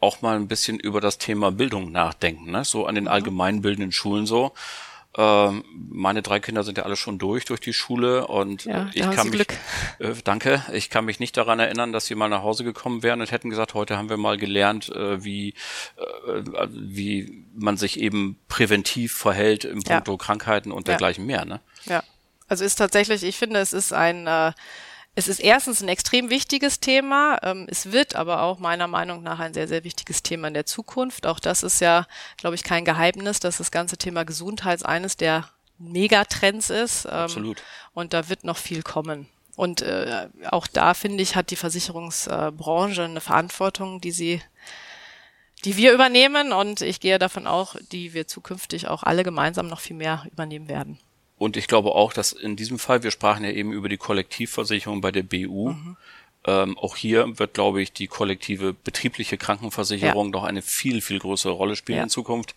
auch 0.00 0.22
mal 0.22 0.36
ein 0.36 0.46
bisschen 0.46 0.78
über 0.78 1.00
das 1.00 1.18
Thema 1.18 1.50
Bildung 1.50 1.90
nachdenken, 1.90 2.50
ne? 2.50 2.64
so 2.64 2.86
an 2.86 2.94
den 2.94 3.04
mhm. 3.04 3.10
allgemeinbildenden 3.10 3.92
Schulen 3.92 4.26
so. 4.26 4.52
Ähm, 5.20 5.64
meine 5.90 6.22
drei 6.22 6.38
Kinder 6.38 6.62
sind 6.62 6.78
ja 6.78 6.84
alle 6.84 6.94
schon 6.94 7.18
durch 7.18 7.44
durch 7.44 7.58
die 7.58 7.72
Schule 7.72 8.28
und 8.28 8.66
ja, 8.66 8.88
ich 8.94 9.10
kann 9.10 9.30
mich, 9.30 9.46
äh, 9.98 10.14
danke, 10.22 10.62
ich 10.72 10.90
kann 10.90 11.04
mich 11.04 11.18
nicht 11.18 11.36
daran 11.36 11.58
erinnern, 11.58 11.92
dass 11.92 12.06
sie 12.06 12.14
mal 12.14 12.28
nach 12.28 12.44
Hause 12.44 12.62
gekommen 12.62 13.02
wären 13.02 13.20
und 13.20 13.32
hätten 13.32 13.50
gesagt, 13.50 13.74
heute 13.74 13.98
haben 13.98 14.10
wir 14.10 14.16
mal 14.16 14.36
gelernt, 14.36 14.90
äh, 14.90 15.24
wie 15.24 15.54
äh, 15.96 16.68
wie 16.70 17.44
man 17.52 17.76
sich 17.76 17.98
eben 17.98 18.38
präventiv 18.46 19.12
verhält 19.12 19.64
im 19.64 19.80
ja. 19.80 19.94
Punkto 19.94 20.16
Krankheiten 20.18 20.70
und 20.70 20.86
dergleichen 20.86 21.26
mehr. 21.26 21.44
Ne? 21.44 21.60
Ja, 21.86 22.04
also 22.46 22.64
ist 22.64 22.76
tatsächlich, 22.76 23.24
ich 23.24 23.36
finde, 23.36 23.58
es 23.58 23.72
ist 23.72 23.92
ein 23.92 24.28
äh, 24.28 24.52
es 25.18 25.26
ist 25.26 25.40
erstens 25.40 25.82
ein 25.82 25.88
extrem 25.88 26.30
wichtiges 26.30 26.78
Thema. 26.78 27.40
Ähm, 27.42 27.66
es 27.68 27.90
wird 27.90 28.14
aber 28.14 28.42
auch 28.42 28.60
meiner 28.60 28.86
Meinung 28.86 29.24
nach 29.24 29.40
ein 29.40 29.52
sehr, 29.52 29.66
sehr 29.66 29.82
wichtiges 29.82 30.22
Thema 30.22 30.46
in 30.46 30.54
der 30.54 30.64
Zukunft. 30.64 31.26
Auch 31.26 31.40
das 31.40 31.64
ist 31.64 31.80
ja, 31.80 32.06
glaube 32.36 32.54
ich, 32.54 32.62
kein 32.62 32.84
Geheimnis, 32.84 33.40
dass 33.40 33.58
das 33.58 33.72
ganze 33.72 33.96
Thema 33.96 34.24
Gesundheit 34.24 34.86
eines 34.86 35.16
der 35.16 35.48
Megatrends 35.76 36.70
ist. 36.70 37.04
Ähm, 37.06 37.10
Absolut. 37.10 37.64
Und 37.94 38.12
da 38.12 38.28
wird 38.28 38.44
noch 38.44 38.58
viel 38.58 38.84
kommen. 38.84 39.28
Und 39.56 39.82
äh, 39.82 40.28
auch 40.50 40.68
da, 40.68 40.94
finde 40.94 41.20
ich, 41.24 41.34
hat 41.34 41.50
die 41.50 41.56
Versicherungsbranche 41.56 43.02
eine 43.02 43.20
Verantwortung, 43.20 44.00
die 44.00 44.12
sie 44.12 44.40
die 45.64 45.76
wir 45.76 45.92
übernehmen 45.92 46.52
und 46.52 46.82
ich 46.82 47.00
gehe 47.00 47.18
davon 47.18 47.48
auch, 47.48 47.74
die 47.90 48.14
wir 48.14 48.28
zukünftig 48.28 48.86
auch 48.86 49.02
alle 49.02 49.24
gemeinsam 49.24 49.66
noch 49.66 49.80
viel 49.80 49.96
mehr 49.96 50.24
übernehmen 50.30 50.68
werden. 50.68 51.00
Und 51.38 51.56
ich 51.56 51.68
glaube 51.68 51.94
auch, 51.94 52.12
dass 52.12 52.32
in 52.32 52.56
diesem 52.56 52.78
Fall, 52.78 53.02
wir 53.02 53.10
sprachen 53.10 53.44
ja 53.44 53.50
eben 53.50 53.72
über 53.72 53.88
die 53.88 53.96
Kollektivversicherung 53.96 55.00
bei 55.00 55.12
der 55.12 55.22
BU, 55.22 55.70
mhm. 55.70 55.96
ähm, 56.44 56.76
auch 56.78 56.96
hier 56.96 57.38
wird, 57.38 57.54
glaube 57.54 57.80
ich, 57.80 57.92
die 57.92 58.08
kollektive 58.08 58.74
betriebliche 58.74 59.38
Krankenversicherung 59.38 60.26
ja. 60.26 60.32
noch 60.32 60.44
eine 60.44 60.62
viel, 60.62 61.00
viel 61.00 61.20
größere 61.20 61.52
Rolle 61.52 61.76
spielen 61.76 61.98
ja. 61.98 62.04
in 62.04 62.10
Zukunft. 62.10 62.54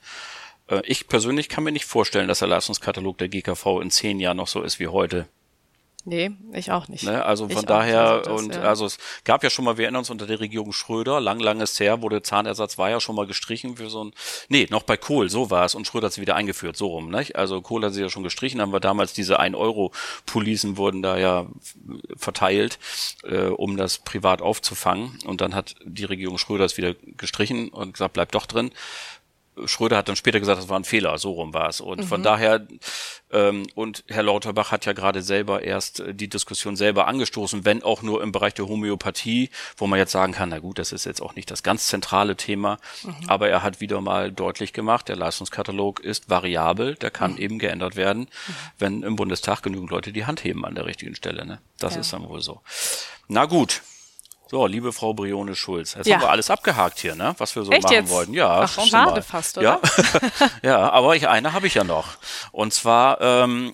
Äh, 0.67 0.81
ich 0.85 1.07
persönlich 1.07 1.47
kann 1.47 1.63
mir 1.63 1.71
nicht 1.71 1.85
vorstellen, 1.85 2.27
dass 2.27 2.39
der 2.39 2.47
Leistungskatalog 2.47 3.17
der 3.19 3.29
GKV 3.29 3.81
in 3.81 3.91
zehn 3.91 4.19
Jahren 4.19 4.37
noch 4.37 4.47
so 4.47 4.63
ist 4.63 4.79
wie 4.79 4.87
heute. 4.87 5.27
Nee, 6.03 6.31
ich 6.53 6.71
auch 6.71 6.87
nicht. 6.87 7.03
Ne? 7.03 7.23
Also 7.23 7.47
von 7.47 7.57
ich 7.57 7.65
daher, 7.65 8.21
das, 8.21 8.27
und 8.27 8.55
ja. 8.55 8.61
also 8.61 8.85
es 8.85 8.97
gab 9.23 9.43
ja 9.43 9.51
schon 9.51 9.65
mal, 9.65 9.77
wir 9.77 9.85
erinnern 9.85 9.99
uns 9.99 10.09
unter 10.09 10.25
der 10.25 10.39
Regierung 10.39 10.73
Schröder, 10.73 11.19
lang, 11.19 11.39
lang 11.39 11.61
ist 11.61 11.79
her, 11.79 12.01
wurde 12.01 12.23
Zahnersatz 12.23 12.79
war 12.79 12.89
ja 12.89 12.99
schon 12.99 13.15
mal 13.15 13.27
gestrichen 13.27 13.77
für 13.77 13.89
so 13.89 14.05
ein, 14.05 14.13
nee, 14.49 14.67
noch 14.71 14.81
bei 14.81 14.97
Kohl, 14.97 15.29
so 15.29 15.51
war 15.51 15.65
es, 15.65 15.75
und 15.75 15.85
Schröder 15.85 16.07
hat 16.07 16.13
sie 16.13 16.21
wieder 16.21 16.35
eingeführt, 16.35 16.75
so 16.75 16.87
rum, 16.87 17.11
nicht? 17.11 17.35
Also 17.35 17.61
Kohl 17.61 17.85
hat 17.85 17.93
sie 17.93 18.01
ja 18.01 18.09
schon 18.09 18.23
gestrichen, 18.23 18.61
haben 18.61 18.73
wir 18.73 18.79
damals 18.79 19.13
diese 19.13 19.39
1-Euro-Policen 19.39 20.77
wurden 20.77 21.03
da 21.03 21.17
ja 21.17 21.45
verteilt, 22.17 22.79
äh, 23.23 23.45
um 23.47 23.77
das 23.77 23.99
privat 23.99 24.41
aufzufangen, 24.41 25.19
und 25.25 25.41
dann 25.41 25.53
hat 25.53 25.75
die 25.85 26.05
Regierung 26.05 26.39
Schröder 26.39 26.65
es 26.65 26.77
wieder 26.77 26.95
gestrichen 27.17 27.69
und 27.69 27.93
gesagt, 27.93 28.13
bleibt 28.13 28.33
doch 28.33 28.47
drin. 28.47 28.71
Schröder 29.65 29.97
hat 29.97 30.07
dann 30.07 30.15
später 30.15 30.39
gesagt, 30.39 30.59
das 30.59 30.69
war 30.69 30.79
ein 30.79 30.85
Fehler, 30.85 31.17
so 31.17 31.31
rum 31.31 31.53
war 31.53 31.67
es. 31.67 31.81
Und 31.81 31.99
mhm. 31.99 32.03
von 32.03 32.23
daher, 32.23 32.65
ähm, 33.31 33.67
und 33.75 34.03
Herr 34.07 34.23
Lauterbach 34.23 34.71
hat 34.71 34.85
ja 34.85 34.93
gerade 34.93 35.21
selber 35.21 35.63
erst 35.63 35.99
äh, 35.99 36.13
die 36.13 36.29
Diskussion 36.29 36.75
selber 36.75 37.07
angestoßen, 37.07 37.65
wenn 37.65 37.83
auch 37.83 38.01
nur 38.01 38.23
im 38.23 38.31
Bereich 38.31 38.53
der 38.53 38.67
Homöopathie, 38.67 39.49
wo 39.77 39.87
man 39.87 39.99
jetzt 39.99 40.11
sagen 40.13 40.33
kann, 40.33 40.49
na 40.49 40.59
gut, 40.59 40.79
das 40.79 40.91
ist 40.93 41.05
jetzt 41.05 41.21
auch 41.21 41.35
nicht 41.35 41.51
das 41.51 41.63
ganz 41.63 41.87
zentrale 41.87 42.37
Thema, 42.37 42.77
mhm. 43.03 43.15
aber 43.27 43.49
er 43.49 43.61
hat 43.61 43.81
wieder 43.81 43.99
mal 43.99 44.31
deutlich 44.31 44.71
gemacht, 44.71 45.09
der 45.09 45.17
Leistungskatalog 45.17 45.99
ist 45.99 46.29
variabel, 46.29 46.95
der 46.95 47.11
kann 47.11 47.33
mhm. 47.33 47.39
eben 47.39 47.59
geändert 47.59 47.95
werden, 47.97 48.21
mhm. 48.21 48.55
wenn 48.79 49.03
im 49.03 49.15
Bundestag 49.17 49.63
genügend 49.63 49.91
Leute 49.91 50.13
die 50.13 50.25
Hand 50.25 50.43
heben 50.43 50.65
an 50.65 50.75
der 50.75 50.85
richtigen 50.85 51.15
Stelle. 51.15 51.45
Ne? 51.45 51.59
Das 51.77 51.95
ja. 51.95 52.01
ist 52.01 52.13
dann 52.13 52.27
wohl 52.27 52.41
so. 52.41 52.61
Na 53.27 53.45
gut, 53.45 53.81
so, 54.51 54.65
liebe 54.67 54.91
Frau 54.91 55.13
Brione 55.13 55.55
Schulz, 55.55 55.93
jetzt 55.93 56.07
ja. 56.07 56.15
haben 56.15 56.23
wir 56.23 56.29
alles 56.29 56.49
abgehakt 56.49 56.99
hier, 56.99 57.15
ne? 57.15 57.33
Was 57.37 57.55
wir 57.55 57.63
so 57.63 57.71
Echt 57.71 57.83
machen 57.83 57.93
jetzt? 57.93 58.09
wollten. 58.09 58.33
Ja, 58.33 58.63
Ach, 58.63 58.85
schade 58.85 59.21
fast, 59.21 59.57
oder? 59.57 59.79
Ja, 59.81 60.49
ja 60.61 60.89
aber 60.89 61.15
ich, 61.15 61.29
eine 61.29 61.53
habe 61.53 61.67
ich 61.67 61.75
ja 61.75 61.85
noch. 61.85 62.17
Und 62.51 62.73
zwar, 62.73 63.21
ähm, 63.21 63.73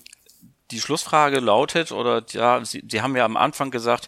die 0.69 0.79
Schlussfrage 0.79 1.39
lautet, 1.39 1.91
oder 1.91 2.23
ja, 2.29 2.63
Sie, 2.63 2.83
Sie 2.87 3.01
haben 3.01 3.15
ja 3.15 3.25
am 3.25 3.37
Anfang 3.37 3.71
gesagt, 3.71 4.07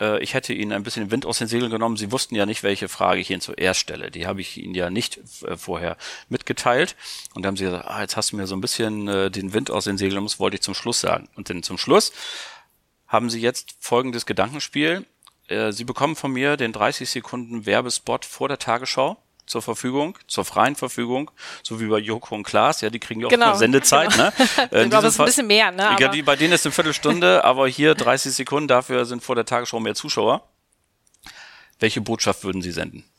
äh, 0.00 0.20
ich 0.20 0.34
hätte 0.34 0.52
Ihnen 0.52 0.72
ein 0.72 0.82
bisschen 0.82 1.12
Wind 1.12 1.26
aus 1.26 1.38
den 1.38 1.46
Segeln 1.46 1.70
genommen. 1.70 1.96
Sie 1.96 2.10
wussten 2.10 2.34
ja 2.34 2.44
nicht, 2.44 2.64
welche 2.64 2.88
Frage 2.88 3.20
ich 3.20 3.30
Ihnen 3.30 3.40
zuerst 3.40 3.78
stelle. 3.78 4.10
Die 4.10 4.26
habe 4.26 4.40
ich 4.40 4.56
Ihnen 4.56 4.74
ja 4.74 4.90
nicht 4.90 5.20
äh, 5.44 5.56
vorher 5.56 5.96
mitgeteilt. 6.28 6.96
Und 7.34 7.44
da 7.44 7.46
haben 7.46 7.56
Sie 7.56 7.66
gesagt, 7.66 7.86
ah, 7.86 8.00
jetzt 8.00 8.16
hast 8.16 8.32
du 8.32 8.36
mir 8.36 8.48
so 8.48 8.56
ein 8.56 8.60
bisschen 8.60 9.06
äh, 9.06 9.30
den 9.30 9.52
Wind 9.52 9.70
aus 9.70 9.84
den 9.84 9.96
Segeln, 9.96 10.24
das 10.24 10.40
wollte 10.40 10.56
ich 10.56 10.62
zum 10.62 10.74
Schluss 10.74 11.00
sagen. 11.00 11.28
Und 11.36 11.50
dann 11.50 11.62
zum 11.62 11.78
Schluss 11.78 12.10
haben 13.06 13.30
Sie 13.30 13.40
jetzt 13.40 13.76
folgendes 13.78 14.26
Gedankenspiel. 14.26 15.06
Äh, 15.50 15.72
Sie 15.72 15.84
bekommen 15.84 16.16
von 16.16 16.32
mir 16.32 16.56
den 16.56 16.72
30 16.72 17.10
Sekunden 17.10 17.66
Werbespot 17.66 18.24
vor 18.24 18.48
der 18.48 18.58
Tagesschau 18.58 19.16
zur 19.46 19.62
Verfügung, 19.62 20.16
zur 20.28 20.44
freien 20.44 20.76
Verfügung, 20.76 21.30
so 21.64 21.80
wie 21.80 21.86
bei 21.86 21.98
Joko 21.98 22.36
und 22.36 22.44
Klaas, 22.44 22.82
ja, 22.82 22.90
die 22.90 23.00
kriegen 23.00 23.20
ja 23.20 23.26
auch 23.26 23.30
genau, 23.30 23.56
Sendezeit, 23.56 24.10
genau. 24.12 24.24
ne? 24.24 24.32
Äh, 24.70 24.84
ich 24.84 24.90
glaube, 24.90 25.08
es 25.08 25.14
ist 25.14 25.20
ein 25.20 25.26
bisschen 25.26 25.46
mehr, 25.48 25.72
ne? 25.72 25.96
Die, 26.14 26.22
bei 26.22 26.36
denen 26.36 26.52
ist 26.52 26.64
eine 26.64 26.72
Viertelstunde, 26.72 27.44
aber 27.44 27.66
hier 27.66 27.96
30 27.96 28.32
Sekunden, 28.32 28.68
dafür 28.68 29.04
sind 29.06 29.24
vor 29.24 29.34
der 29.34 29.44
Tagesschau 29.44 29.80
mehr 29.80 29.96
Zuschauer. 29.96 30.48
Welche 31.80 32.00
Botschaft 32.00 32.44
würden 32.44 32.62
Sie 32.62 32.70
senden? 32.70 33.09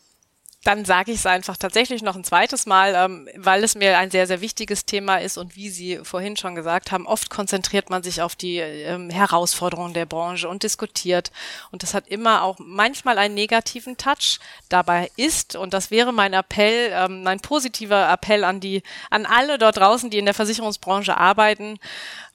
Dann 0.63 0.85
sage 0.85 1.11
ich 1.11 1.19
es 1.19 1.25
einfach 1.25 1.57
tatsächlich 1.57 2.03
noch 2.03 2.15
ein 2.15 2.23
zweites 2.23 2.67
Mal, 2.67 2.93
ähm, 2.95 3.27
weil 3.35 3.63
es 3.63 3.73
mir 3.73 3.97
ein 3.97 4.11
sehr, 4.11 4.27
sehr 4.27 4.41
wichtiges 4.41 4.85
Thema 4.85 5.17
ist 5.17 5.37
und 5.37 5.55
wie 5.55 5.69
Sie 5.69 5.99
vorhin 6.03 6.37
schon 6.37 6.53
gesagt 6.53 6.91
haben, 6.91 7.07
oft 7.07 7.31
konzentriert 7.31 7.89
man 7.89 8.03
sich 8.03 8.21
auf 8.21 8.35
die 8.35 8.57
ähm, 8.57 9.09
Herausforderungen 9.09 9.95
der 9.95 10.05
Branche 10.05 10.47
und 10.47 10.61
diskutiert. 10.61 11.31
Und 11.71 11.81
das 11.81 11.95
hat 11.95 12.07
immer 12.07 12.43
auch 12.43 12.57
manchmal 12.59 13.17
einen 13.17 13.33
negativen 13.33 13.97
Touch. 13.97 14.39
Dabei 14.69 15.09
ist, 15.15 15.55
und 15.55 15.73
das 15.73 15.89
wäre 15.89 16.13
mein 16.13 16.33
Appell, 16.33 16.91
ähm, 16.93 17.23
mein 17.23 17.39
positiver 17.39 18.11
Appell 18.11 18.43
an 18.43 18.59
die, 18.59 18.83
an 19.09 19.25
alle 19.25 19.57
dort 19.57 19.77
draußen, 19.77 20.11
die 20.11 20.19
in 20.19 20.25
der 20.25 20.35
Versicherungsbranche 20.35 21.17
arbeiten, 21.17 21.79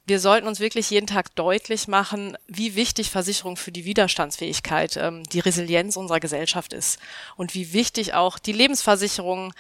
wir 0.07 0.21
sollten 0.21 0.47
uns 0.47 0.61
wirklich 0.61 0.89
jeden 0.91 1.09
Tag 1.09 1.35
deutlich 1.35 1.89
machen, 1.89 2.39
wie 2.47 2.77
wichtig 2.77 3.11
Versicherung 3.11 3.57
für 3.57 3.73
die 3.73 3.85
Widerstandsfähigkeit, 3.85 4.97
ähm, 4.97 5.25
die 5.25 5.41
Resilienz 5.41 5.97
unserer 5.97 6.21
Gesellschaft 6.21 6.73
ist 6.73 6.99
und 7.37 7.55
wie 7.55 7.73
wichtig 7.73 8.15
auch 8.15 8.39
die 8.39 8.53
Lebensversicherung 8.53 9.53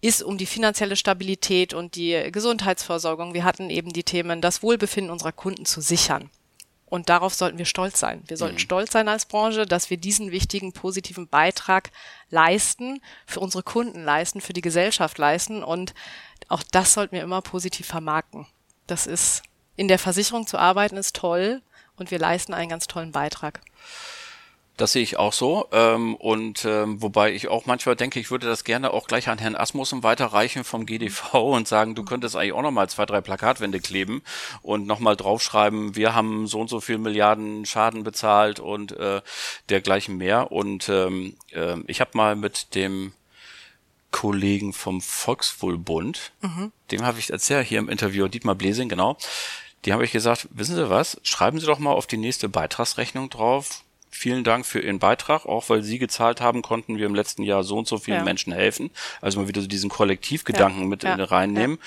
ist, 0.00 0.22
um 0.22 0.38
die 0.38 0.46
finanzielle 0.46 0.94
Stabilität 0.94 1.74
und 1.74 1.96
die 1.96 2.30
Gesundheitsversorgung. 2.30 3.34
Wir 3.34 3.42
hatten 3.42 3.70
eben 3.70 3.92
die 3.92 4.04
Themen, 4.04 4.40
das 4.40 4.62
Wohlbefinden 4.62 5.10
unserer 5.10 5.32
Kunden 5.32 5.66
zu 5.66 5.80
sichern. 5.80 6.30
Und 6.86 7.08
darauf 7.08 7.34
sollten 7.34 7.58
wir 7.58 7.66
stolz 7.66 8.00
sein. 8.00 8.22
Wir 8.28 8.36
sollten 8.36 8.54
mhm. 8.54 8.60
stolz 8.60 8.92
sein 8.92 9.08
als 9.08 9.26
Branche, 9.26 9.66
dass 9.66 9.90
wir 9.90 9.98
diesen 9.98 10.30
wichtigen 10.30 10.72
positiven 10.72 11.28
Beitrag 11.28 11.90
leisten, 12.30 13.02
für 13.26 13.40
unsere 13.40 13.62
Kunden 13.62 14.04
leisten, 14.04 14.40
für 14.40 14.54
die 14.54 14.62
Gesellschaft 14.62 15.18
leisten. 15.18 15.62
Und 15.62 15.92
auch 16.48 16.62
das 16.62 16.94
sollten 16.94 17.16
wir 17.16 17.22
immer 17.22 17.42
positiv 17.42 17.86
vermarkten. 17.86 18.46
Das 18.86 19.06
ist 19.06 19.42
in 19.78 19.88
der 19.88 19.98
Versicherung 19.98 20.46
zu 20.46 20.58
arbeiten 20.58 20.96
ist 20.96 21.16
toll 21.16 21.62
und 21.96 22.10
wir 22.10 22.18
leisten 22.18 22.52
einen 22.52 22.68
ganz 22.68 22.88
tollen 22.88 23.12
Beitrag. 23.12 23.60
Das 24.76 24.92
sehe 24.92 25.02
ich 25.02 25.16
auch 25.16 25.32
so. 25.32 25.66
Ähm, 25.72 26.14
und 26.16 26.64
ähm, 26.64 27.02
wobei 27.02 27.32
ich 27.32 27.48
auch 27.48 27.66
manchmal 27.66 27.96
denke, 27.96 28.20
ich 28.20 28.30
würde 28.30 28.46
das 28.46 28.62
gerne 28.62 28.92
auch 28.92 29.06
gleich 29.08 29.28
an 29.28 29.38
Herrn 29.38 29.56
Asmussen 29.56 30.02
weiterreichen 30.02 30.62
vom 30.62 30.84
GDV 30.84 31.34
und 31.54 31.66
sagen, 31.66 31.94
du 31.94 32.04
könntest 32.04 32.36
eigentlich 32.36 32.52
auch 32.52 32.62
nochmal 32.62 32.88
zwei, 32.88 33.06
drei 33.06 33.20
Plakatwände 33.20 33.80
kleben 33.80 34.22
und 34.62 34.86
nochmal 34.86 35.16
draufschreiben, 35.16 35.96
wir 35.96 36.14
haben 36.14 36.46
so 36.46 36.60
und 36.60 36.68
so 36.68 36.80
viel 36.80 36.98
Milliarden 36.98 37.64
Schaden 37.64 38.04
bezahlt 38.04 38.60
und 38.60 38.92
äh, 38.92 39.20
dergleichen 39.68 40.16
mehr. 40.16 40.50
Und 40.50 40.88
ähm, 40.88 41.36
äh, 41.52 41.76
ich 41.86 42.00
habe 42.00 42.10
mal 42.14 42.36
mit 42.36 42.74
dem 42.74 43.12
Kollegen 44.10 44.72
vom 44.72 45.00
Volkswohlbund, 45.00 46.32
mhm. 46.40 46.72
dem 46.90 47.04
habe 47.04 47.18
ich 47.18 47.30
erzählt 47.30 47.66
hier 47.66 47.78
im 47.78 47.88
Interview, 47.88 48.26
Dietmar 48.28 48.54
Blesing, 48.54 48.88
genau, 48.88 49.18
die 49.88 49.94
habe 49.94 50.04
ich 50.04 50.12
gesagt, 50.12 50.48
wissen 50.50 50.76
Sie 50.76 50.90
was, 50.90 51.18
schreiben 51.22 51.58
Sie 51.58 51.64
doch 51.64 51.78
mal 51.78 51.94
auf 51.94 52.06
die 52.06 52.18
nächste 52.18 52.50
Beitragsrechnung 52.50 53.30
drauf. 53.30 53.84
Vielen 54.10 54.44
Dank 54.44 54.66
für 54.66 54.80
Ihren 54.80 54.98
Beitrag. 54.98 55.46
Auch 55.46 55.70
weil 55.70 55.82
Sie 55.82 55.98
gezahlt 55.98 56.42
haben, 56.42 56.60
konnten 56.60 56.98
wir 56.98 57.06
im 57.06 57.14
letzten 57.14 57.42
Jahr 57.42 57.64
so 57.64 57.78
und 57.78 57.88
so 57.88 57.96
vielen 57.96 58.18
ja. 58.18 58.22
Menschen 58.22 58.52
helfen. 58.52 58.90
Also 59.22 59.40
mal 59.40 59.48
wieder 59.48 59.62
so 59.62 59.66
diesen 59.66 59.88
Kollektivgedanken 59.88 60.82
ja. 60.82 60.86
mit 60.88 61.04
ja. 61.04 61.14
reinnehmen. 61.14 61.78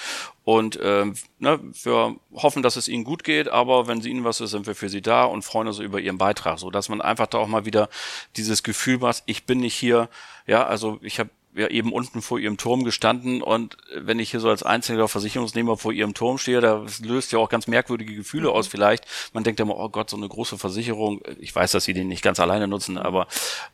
Und 0.44 0.80
ähm, 0.82 1.14
ne, 1.38 1.60
wir 1.84 2.16
hoffen, 2.34 2.64
dass 2.64 2.76
es 2.76 2.88
Ihnen 2.88 3.04
gut 3.04 3.24
geht, 3.24 3.50
aber 3.50 3.86
wenn 3.86 4.00
es 4.00 4.08
Ihnen 4.08 4.24
was 4.24 4.42
ist, 4.42 4.50
sind 4.50 4.66
wir 4.66 4.74
für 4.74 4.90
Sie 4.90 5.04
da 5.04 5.26
und 5.26 5.44
freuen 5.44 5.68
uns 5.68 5.78
über 5.78 6.00
Ihren 6.00 6.18
Beitrag, 6.18 6.58
so 6.58 6.72
dass 6.72 6.90
man 6.90 7.02
einfach 7.02 7.28
da 7.28 7.38
auch 7.38 7.48
mal 7.48 7.66
wieder 7.66 7.88
dieses 8.36 8.64
Gefühl 8.64 8.98
macht, 8.98 9.22
ich 9.28 9.46
bin 9.46 9.60
nicht 9.60 9.76
hier, 9.76 10.10
ja, 10.48 10.66
also 10.66 10.98
ich 11.04 11.20
habe 11.20 11.30
ja 11.54 11.68
eben 11.68 11.92
unten 11.92 12.22
vor 12.22 12.40
ihrem 12.40 12.58
Turm 12.58 12.84
gestanden 12.84 13.42
und 13.42 13.78
wenn 13.94 14.20
ich 14.20 14.32
hier 14.32 14.40
so 14.40 14.50
als 14.50 14.64
einziger 14.64 15.08
Versicherungsnehmer 15.08 15.78
vor 15.78 15.92
ihrem 15.92 16.14
Turm 16.14 16.38
stehe, 16.38 16.62
da 16.62 16.86
löst 17.02 17.32
ja 17.32 17.40
auch 17.40 17.50
ganz 17.50 17.68
merkwürdige 17.68 18.16
Gefühle 18.16 18.50
mhm. 18.50 18.56
aus 18.56 18.68
vielleicht. 18.68 19.06
Man 19.34 19.44
denkt 19.44 19.60
immer, 19.60 19.78
oh 19.78 19.90
Gott, 19.90 20.10
so 20.10 20.18
eine 20.18 20.28
große 20.28 20.58
Versicherung. 20.58 21.22
Ich 21.40 21.54
weiß, 21.54 21.72
dass 21.72 21.84
sie 21.84 21.94
den 21.94 22.08
nicht 22.08 22.24
ganz 22.24 22.40
alleine 22.40 22.68
nutzen, 22.68 22.98
aber 22.98 23.28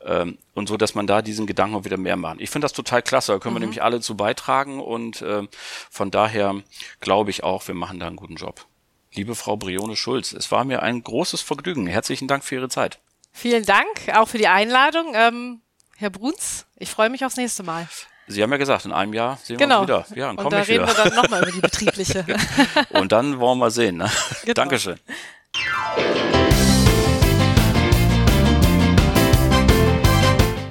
ähm, 0.03 0.37
und 0.53 0.67
so, 0.67 0.77
dass 0.77 0.95
man 0.95 1.07
da 1.07 1.21
diesen 1.21 1.45
Gedanken 1.45 1.75
auch 1.75 1.85
wieder 1.85 1.97
mehr 1.97 2.17
machen. 2.17 2.39
Ich 2.39 2.49
finde 2.49 2.65
das 2.65 2.73
total 2.73 3.01
klasse, 3.01 3.33
da 3.33 3.39
können 3.39 3.53
mhm. 3.53 3.57
wir 3.57 3.61
nämlich 3.61 3.83
alle 3.83 4.01
zu 4.01 4.17
beitragen 4.17 4.79
und 4.79 5.21
äh, 5.21 5.43
von 5.91 6.11
daher 6.11 6.55
glaube 6.99 7.29
ich 7.29 7.43
auch, 7.43 7.67
wir 7.67 7.75
machen 7.75 7.99
da 7.99 8.07
einen 8.07 8.15
guten 8.15 8.35
Job. 8.35 8.65
Liebe 9.13 9.35
Frau 9.35 9.55
Brione 9.55 9.95
Schulz, 9.95 10.33
es 10.33 10.51
war 10.51 10.63
mir 10.63 10.83
ein 10.83 11.03
großes 11.03 11.41
Vergnügen. 11.41 11.87
Herzlichen 11.87 12.27
Dank 12.27 12.43
für 12.43 12.55
Ihre 12.55 12.69
Zeit. 12.69 12.99
Vielen 13.31 13.65
Dank 13.65 13.87
auch 14.15 14.27
für 14.27 14.39
die 14.39 14.47
Einladung. 14.47 15.13
Ähm, 15.13 15.61
Herr 15.99 16.11
Bruns, 16.11 16.67
ich 16.77 16.91
freue 16.91 17.09
mich 17.09 17.25
aufs 17.25 17.37
nächste 17.37 17.63
Mal. 17.63 17.87
Sie 18.27 18.43
haben 18.43 18.51
ja 18.51 18.57
gesagt, 18.57 18.85
in 18.85 18.91
einem 18.91 19.15
Jahr 19.15 19.39
sehen 19.41 19.57
genau. 19.57 19.87
wir 19.87 19.97
uns 19.97 20.11
wieder. 20.11 20.19
Ja, 20.19 20.27
dann 20.27 20.45
Und 20.45 20.53
da 20.53 20.59
reden 20.59 20.83
wieder. 20.83 20.95
wir 20.95 21.03
dann 21.05 21.15
nochmal 21.15 21.41
über 21.41 21.51
die 21.51 21.59
betriebliche. 21.59 22.23
Und 22.91 23.11
dann 23.11 23.39
wollen 23.39 23.57
wir 23.57 23.71
sehen. 23.71 23.97
Ne? 23.97 24.11
Genau. 24.43 24.53
Dankeschön. 24.53 24.99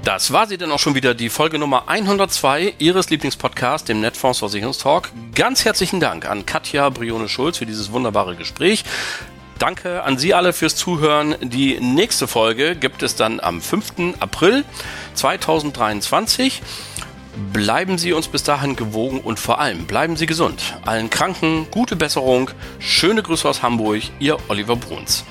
Das 0.05 0.33
war 0.33 0.47
sie 0.47 0.59
dann 0.59 0.71
auch 0.71 0.79
schon 0.79 0.95
wieder, 0.95 1.13
die 1.15 1.29
Folge 1.29 1.59
Nummer 1.59 1.89
102 1.89 2.75
Ihres 2.79 3.11
Lieblingspodcasts, 3.11 3.85
dem 3.85 4.01
Netfonds 4.01 4.39
Versicherungstalk. 4.39 5.11
Ganz 5.35 5.65
herzlichen 5.65 5.99
Dank 5.99 6.31
an 6.31 6.47
Katja 6.47 6.89
Brione-Schulz 6.89 7.59
für 7.59 7.67
dieses 7.67 7.91
wunderbare 7.91 8.37
Gespräch. 8.37 8.85
Danke 9.59 10.03
an 10.03 10.19
Sie 10.19 10.35
alle 10.35 10.53
fürs 10.53 10.77
Zuhören. 10.77 11.35
Die 11.41 11.81
nächste 11.81 12.29
Folge 12.29 12.77
gibt 12.77 13.03
es 13.03 13.17
dann 13.17 13.41
am 13.41 13.63
5. 13.63 14.15
April 14.21 14.65
2023. 15.15 16.63
Bleiben 17.53 17.97
Sie 17.97 18.13
uns 18.13 18.29
bis 18.29 18.43
dahin 18.43 18.77
gewogen 18.77 19.21
und 19.21 19.39
vor 19.39 19.59
allem 19.59 19.87
bleiben 19.87 20.17
Sie 20.17 20.27
gesund. 20.27 20.77
Allen 20.85 21.09
Kranken 21.09 21.69
gute 21.71 21.97
Besserung. 21.97 22.51
Schöne 22.79 23.23
Grüße 23.23 23.49
aus 23.49 23.63
Hamburg, 23.63 24.03
Ihr 24.19 24.37
Oliver 24.49 24.77
Bruns. 24.77 25.25